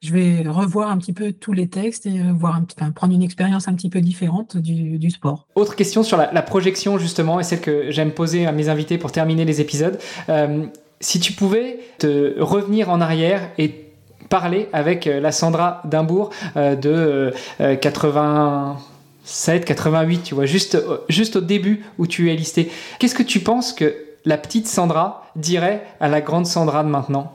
[0.00, 3.22] je vais revoir un petit peu tous les textes et euh, voir un, prendre une
[3.22, 5.46] expérience un petit peu différente du, du sport.
[5.54, 9.12] Autre question sur la, projection, justement, et celle que j'aime poser à mes invités pour
[9.12, 9.98] terminer les épisodes.
[10.30, 10.64] Euh,
[11.00, 13.92] si tu pouvais te revenir en arrière et
[14.30, 22.06] parler avec la Sandra Dimbourg de 87, 88, tu vois, juste, juste au début où
[22.06, 26.46] tu es listé, qu'est-ce que tu penses que la petite Sandra dirait à la grande
[26.46, 27.34] Sandra de maintenant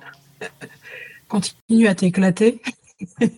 [1.28, 2.62] Continue à t'éclater.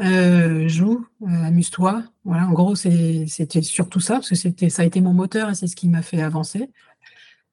[0.00, 2.02] Euh, joue, euh, amuse-toi.
[2.24, 5.68] Voilà, en gros, c'était surtout ça, parce que ça a été mon moteur et c'est
[5.68, 6.68] ce qui m'a fait avancer.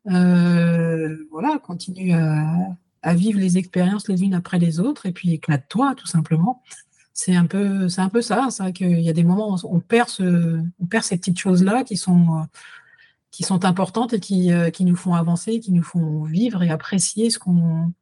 [0.09, 5.93] Euh, voilà, continue à, vivre les expériences les unes après les autres et puis éclate-toi,
[5.95, 6.63] tout simplement.
[7.13, 8.47] C'est un peu, un peu ça.
[8.49, 11.95] C'est qu'il y a des moments où on perd, on perd ces petites choses-là qui
[11.95, 12.47] sont
[13.31, 16.69] qui sont importantes et qui, euh, qui nous font avancer, qui nous font vivre et
[16.69, 17.93] apprécier ce qu'on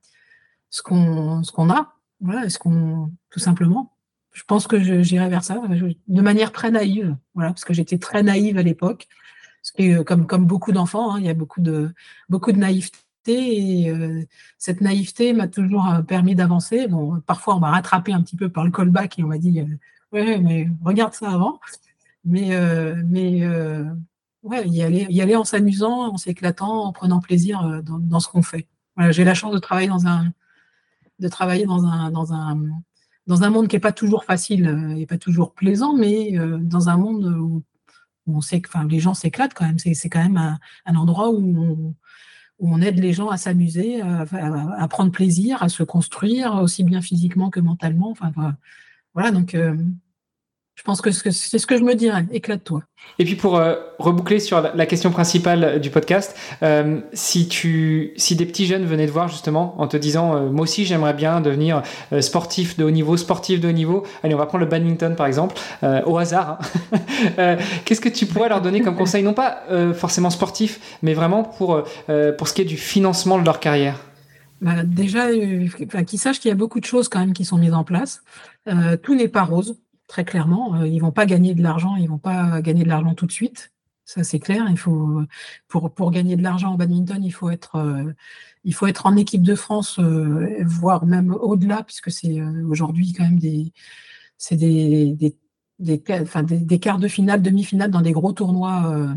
[0.72, 3.96] ce qu'on ce qu'on a, voilà, ce qu'on tout simplement.
[4.34, 5.62] Je pense que j'irai vers ça
[6.08, 9.08] de manière très naïve, voilà, parce que j'étais très naïve à l'époque,
[9.78, 11.94] que comme comme beaucoup d'enfants, hein, il y a beaucoup de
[12.30, 14.24] beaucoup de naïveté et euh,
[14.58, 16.88] cette naïveté m'a toujours euh, permis d'avancer.
[16.88, 19.64] Bon, parfois on m'a rattrapé un petit peu par le callback et on m'a dit
[20.12, 21.60] ouais mais regarde ça avant,
[22.26, 22.50] mais
[23.04, 23.44] mais
[24.44, 28.28] ouais, y aller, y aller en s'amusant, en s'éclatant, en prenant plaisir euh, dans, ce
[28.28, 28.68] qu'on fait.
[29.12, 30.34] J'ai la chance de travailler dans un,
[31.20, 32.60] de travailler dans un, dans un,
[33.28, 36.58] dans un monde qui n'est pas toujours facile euh, et pas toujours plaisant, mais euh,
[36.58, 37.64] dans un monde où,
[38.28, 39.80] on sait que, les gens s'éclatent quand même.
[39.80, 41.96] C'est, quand même un, endroit où on,
[42.60, 47.02] où on, aide les gens à s'amuser, à, prendre plaisir, à se construire aussi bien
[47.02, 48.14] physiquement que mentalement.
[49.16, 49.58] Voilà, donc
[50.80, 52.26] je pense que c'est ce que je me dirais.
[52.32, 52.84] Éclate-toi.
[53.20, 58.38] Et puis pour euh, reboucler sur la, question principale du podcast, euh, si tu, si
[58.38, 61.42] des petits jeunes venaient te voir justement en te disant, euh, moi aussi j'aimerais bien
[61.42, 61.84] devenir
[62.22, 64.06] sportif de haut niveau, sportif de haut niveau.
[64.24, 65.56] Allez, on va prendre le badminton par exemple,
[66.06, 66.60] au hasard.
[67.38, 67.58] Hein.
[67.84, 69.64] Qu'est-ce que tu pourrais leur donner comme conseil, non pas
[69.94, 71.84] forcément sportif, mais vraiment pour
[72.38, 74.00] pour ce qui est du financement de leur carrière.
[74.62, 75.28] Bah, déjà,
[76.08, 78.22] qu'ils sachent qu'il y a beaucoup de choses quand même qui sont mises en place.
[79.04, 79.76] tout n'est pas rose
[80.10, 80.76] très clairement.
[80.76, 83.32] Euh, ils vont pas gagner de l'argent, ils vont pas gagner de l'argent tout de
[83.32, 83.72] suite.
[84.04, 84.66] Ça, c'est clair.
[84.70, 85.22] Il faut,
[85.68, 88.12] pour, pour gagner de l'argent en badminton, il faut être, euh,
[88.64, 93.24] il faut être en équipe de France, euh, voire même au-delà, puisque c'est aujourd'hui quand
[93.24, 93.72] même des,
[94.38, 95.38] c'est des, des,
[95.78, 99.16] des, enfin, des, quarts de finale, demi-finale dans des gros tournois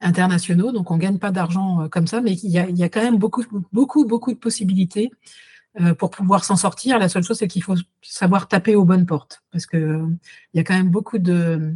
[0.00, 0.70] internationaux.
[0.70, 3.02] Donc, on gagne pas d'argent comme ça, mais il y a, il y a quand
[3.02, 5.49] même beaucoup, beaucoup, beaucoup de possibilités euh,
[5.98, 9.42] pour pouvoir s'en sortir, la seule chose, c'est qu'il faut savoir taper aux bonnes portes.
[9.52, 10.06] Parce que euh,
[10.52, 11.74] il y a quand même beaucoup de,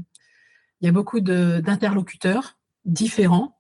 [0.81, 3.57] il y a beaucoup d'interlocuteurs différents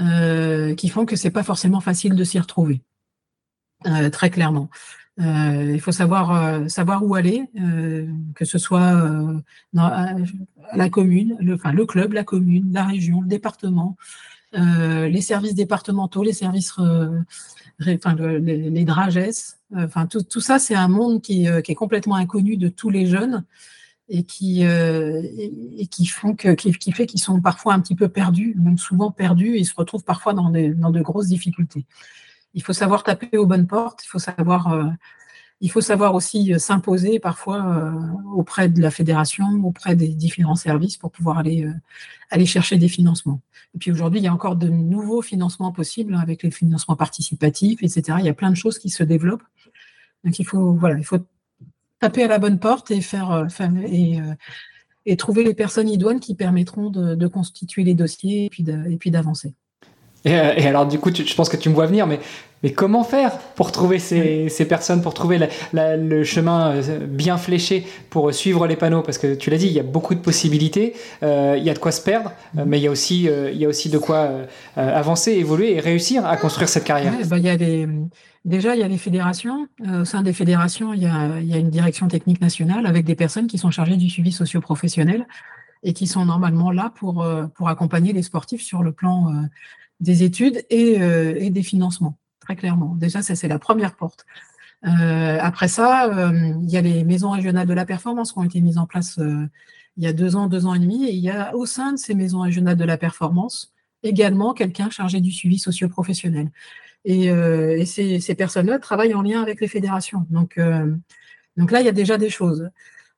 [0.00, 2.82] euh, qui font que c'est pas forcément facile de s'y retrouver.
[3.86, 4.68] Euh, très clairement.
[5.20, 7.48] Euh, il faut savoir savoir où aller,
[8.34, 9.00] que ce soit
[9.72, 13.96] la commune, le, enfin le club, la commune, la région, le département,
[14.56, 21.20] les services départementaux, les services, enfin les, les dragesses, Enfin, tout, ça, c'est un monde
[21.20, 23.44] qui, euh, est complètement inconnu de tous les jeunes
[24.08, 25.22] et qui, euh,
[25.76, 29.10] et, qui font que, qui, fait qu'ils sont parfois un petit peu perdus, même souvent
[29.10, 31.84] perdus, et se retrouvent parfois dans, des, dans de grosses difficultés.
[32.54, 34.84] Il faut savoir taper aux bonnes portes, il faut savoir, euh,
[35.60, 37.92] il faut savoir aussi s'imposer parfois
[38.34, 41.66] auprès de la fédération, auprès des différents services pour pouvoir aller,
[42.30, 43.40] aller chercher des financements.
[43.74, 46.96] Et puis aujourd'hui, il y a encore de nouveaux financements possibles hein, avec les financements
[46.96, 48.18] participatifs, etc.
[48.20, 49.44] Il y a plein de choses qui se développent.
[50.24, 50.78] Donc il faut,
[52.00, 53.00] taper à la bonne porte et
[55.16, 59.54] trouver les personnes idoines qui permettront de, constituer les dossiers et puis d'avancer.
[60.26, 62.20] Et, et, alors, du coup, je pense que tu me vois venir, mais
[62.62, 68.32] mais comment faire pour trouver ces, personnes, pour trouver le chemin euh, bien fléché pour
[68.32, 69.02] suivre les panneaux?
[69.02, 71.74] Parce que tu l'as dit, il y a beaucoup de possibilités, euh, il y a
[71.74, 73.98] de quoi se perdre, euh, mais il y a aussi, il y a aussi de
[73.98, 74.30] quoi
[74.76, 77.12] avancer, évoluer et réussir à construire cette carrière.
[77.28, 77.56] Bah, il y a
[78.44, 79.68] déjà, il y a les fédérations.
[80.00, 83.04] au sein des fédérations, il y, a, il y, a, une direction technique nationale avec
[83.04, 85.26] des personnes qui sont chargées du suivi socio-professionnel
[85.86, 89.48] et qui sont normalement là pour, pour accompagner les sportifs sur le plan
[90.00, 92.94] des études et, et des financements très clairement.
[92.94, 94.24] Déjà, ça, c'est la première porte.
[94.84, 98.44] Euh, après ça, euh, il y a les maisons régionales de la performance qui ont
[98.44, 99.48] été mises en place euh,
[99.96, 101.06] il y a deux ans, deux ans et demi.
[101.06, 103.72] Et il y a au sein de ces maisons régionales de la performance
[104.02, 106.50] également quelqu'un chargé du suivi socio-professionnel.
[107.04, 110.26] Et, ces, personnes-là travaillent en lien avec les fédérations.
[110.28, 110.60] Donc,
[111.56, 112.68] donc là, il y a déjà des choses.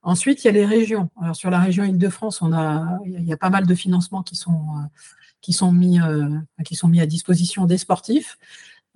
[0.03, 1.11] Ensuite, il y a les régions.
[1.21, 4.37] Alors sur la région Île-de-France, on a, il y a pas mal de financements qui
[4.37, 4.67] sont,
[5.41, 5.99] qui sont mis,
[6.65, 8.39] qui sont mis à disposition des sportifs.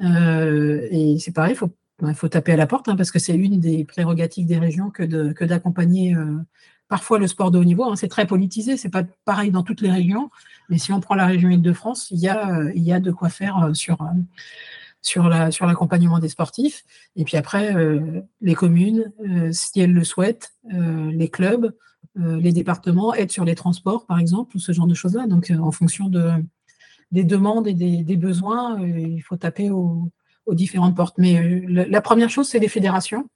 [0.01, 3.19] Euh, et c'est pareil, il faut, bah, faut taper à la porte, hein, parce que
[3.19, 6.39] c'est une des prérogatives des régions que, de, que d'accompagner euh,
[6.89, 7.85] parfois le sport de haut niveau.
[7.85, 7.97] Hein.
[7.97, 10.31] c'est très politisé, c'est pas pareil dans toutes les régions,
[10.69, 13.13] mais si on prend la région Île-de-France, il y a, euh, il y a de
[13.13, 14.03] quoi faire sur,
[15.03, 16.85] sur, la, sur l'accompagnement des sportifs.
[17.17, 17.75] Et puis après,
[18.41, 19.13] les communes,
[19.53, 21.75] si elles le souhaitent, les clubs,
[22.15, 25.27] les départements aident sur les transports, par exemple, ou ce genre de choses-là.
[25.27, 26.33] Donc, en fonction de,
[27.13, 30.11] des demandes et des, besoins, euh, il faut taper aux,
[30.49, 31.19] différentes portes.
[31.19, 33.29] Mais euh, la première chose, c'est les fédérations.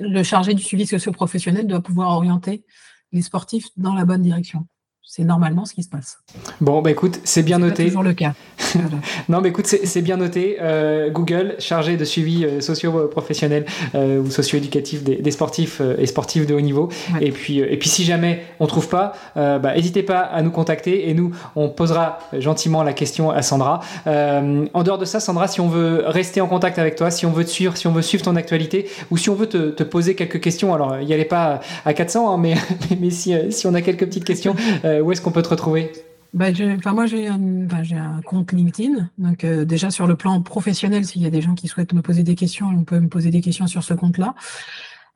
[0.00, 2.64] Le chargé du suivi socio-professionnel doit pouvoir orienter
[3.12, 4.66] les sportifs dans la bonne direction
[5.12, 6.18] c'est normalement ce qui se passe.
[6.60, 7.82] Bon, bah écoute, c'est bien noté.
[7.82, 8.32] C'est toujours le cas.
[9.28, 10.58] non, mais écoute, c'est bien noté.
[10.60, 16.54] Euh, Google, chargé de suivi euh, socio-professionnel euh, ou socio-éducatif des, sportifs et sportifs de
[16.54, 16.90] haut niveau.
[17.20, 21.08] Et, puis, et puis, si jamais on trouve pas, bah, n'hésitez pas à nous contacter
[21.08, 23.80] et nous, on posera gentiment la question à Sandra.
[24.06, 27.32] en dehors de ça, Sandra, si on veut rester en contact avec toi, si on
[27.32, 30.14] veut te suivre, si on veut suivre ton actualité ou si on veut te, poser
[30.14, 32.54] quelques questions, alors n'y allait pas à 400, hein, mais,
[33.00, 34.54] mais si, si on a quelques petites questions,
[34.90, 35.92] euh, où est-ce qu'on peut te retrouver?
[36.32, 36.48] Bah,
[36.92, 39.10] moi, j'ai un, compte LinkedIn.
[39.18, 42.02] Donc, euh, déjà, sur le plan professionnel, s'il y a des gens qui souhaitent me
[42.02, 44.34] poser des questions, on peut me poser des questions sur ce compte-là.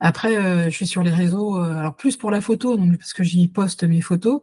[0.01, 3.47] Après, euh, je suis sur les réseaux, alors plus pour la photo, parce que j'y
[3.47, 4.41] poste mes photos.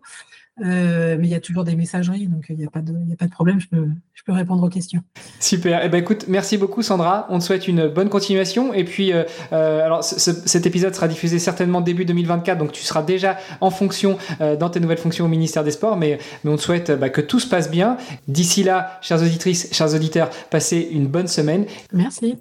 [0.63, 3.17] Euh, mais il y a toujours des messageries, donc il n'y a, pas de, a
[3.19, 5.03] pas de problème, je peux, je peux répondre aux questions.
[5.41, 5.81] Super.
[5.85, 7.27] Eh ben, écoute, merci beaucoup Sandra.
[7.31, 8.73] On te souhaite une bonne continuation.
[8.73, 13.03] Et puis, euh, euh, alors, cet épisode sera diffusé certainement début 2024, donc tu seras
[13.03, 16.63] déjà en fonction dans tes nouvelles fonctions au ministère des Sports, mais, mais on te
[16.63, 17.97] souhaite bah, que tout se passe bien.
[18.29, 21.67] D'ici là, chères auditrices, chers auditeurs, passez une bonne semaine.
[21.93, 22.37] Merci.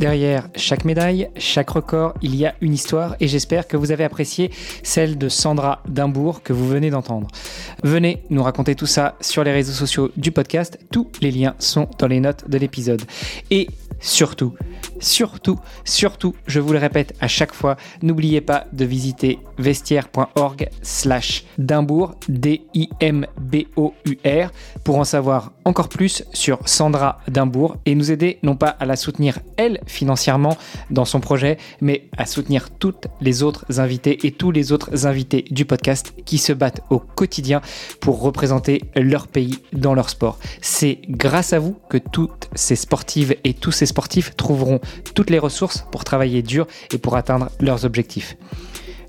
[0.00, 4.02] Derrière chaque médaille, chaque record, il y a une histoire et j'espère que vous avez
[4.02, 4.50] apprécié
[4.82, 7.28] celle de Sandra Dimbourg que vous venez d'entendre.
[7.82, 11.86] Venez nous raconter tout ça sur les réseaux sociaux du podcast, tous les liens sont
[11.98, 13.02] dans les notes de l'épisode.
[13.50, 13.68] Et
[14.00, 14.54] surtout,
[15.00, 21.44] surtout, surtout, je vous le répète à chaque fois, n'oubliez pas de visiter vestiaire.org slash
[21.58, 23.20] Dimbourg, D-I-M-B-O-U-R,
[24.82, 28.96] pour en savoir encore plus sur Sandra Dimbourg et nous aider non pas à la
[28.96, 30.56] soutenir elle financièrement
[30.90, 35.44] dans son projet, mais à soutenir toutes les autres invités et tous les autres invités
[35.50, 37.60] du podcast qui se battent au quotidien
[38.00, 40.38] pour représenter leur pays dans leur sport.
[40.60, 44.80] C'est grâce à vous que toutes ces sportives et tous ces sportifs trouveront
[45.14, 48.36] toutes les ressources pour travailler dur et pour atteindre leurs objectifs.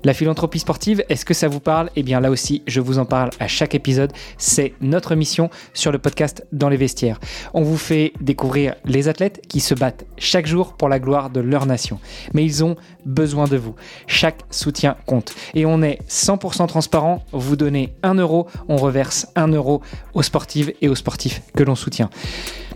[0.04, 1.88] La philanthropie sportive, est-ce que ça vous parle?
[1.94, 4.12] Eh bien là aussi, je vous en parle à chaque épisode.
[4.36, 7.20] C'est notre mission sur le podcast Dans les vestiaires.
[7.54, 11.38] On vous fait découvrir les athlètes qui se battent chaque jour pour la gloire de
[11.38, 12.00] leur nation.
[12.34, 12.74] Mais ils ont
[13.06, 13.76] besoin de vous.
[14.08, 15.34] Chaque soutien compte.
[15.54, 17.24] Et on est 100% transparent.
[17.30, 19.82] Vous donnez 1 euro, on reverse 1 euro
[20.14, 22.10] aux sportives et aux sportifs que l'on soutient.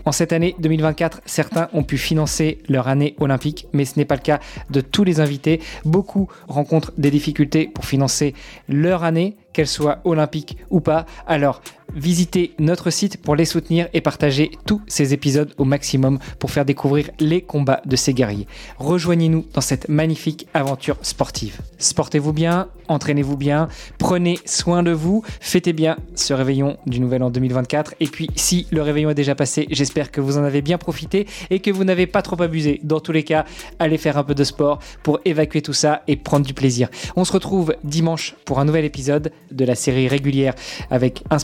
[0.07, 4.15] En cette année 2024, certains ont pu financer leur année olympique, mais ce n'est pas
[4.15, 4.39] le cas
[4.69, 5.59] de tous les invités.
[5.83, 8.33] Beaucoup rencontrent des difficultés pour financer
[8.69, 11.05] leur année, qu'elle soit olympique ou pas.
[11.27, 11.61] Alors,
[11.95, 16.65] visitez notre site pour les soutenir et partager tous ces épisodes au maximum pour faire
[16.65, 18.47] découvrir les combats de ces guerriers.
[18.77, 21.59] Rejoignez-nous dans cette magnifique aventure sportive.
[21.77, 23.67] Sportez-vous bien, entraînez-vous bien,
[23.97, 27.95] prenez soin de vous, fêtez bien ce réveillon du nouvel an 2024.
[27.99, 31.27] Et puis, si le réveillon est déjà passé, j'espère que vous en avez bien profité
[31.49, 32.79] et que vous n'avez pas trop abusé.
[32.83, 33.45] Dans tous les cas,
[33.79, 36.89] allez faire un peu de sport pour évacuer tout ça et prendre du plaisir.
[37.15, 40.53] On se retrouve dimanche pour un nouvel épisode de la série régulière
[40.89, 41.39] avec un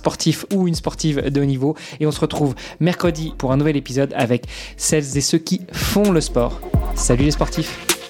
[0.54, 1.76] ou une sportive de haut niveau.
[2.00, 4.46] Et on se retrouve mercredi pour un nouvel épisode avec
[4.78, 6.60] celles et ceux qui font le sport.
[6.96, 8.03] Salut les sportifs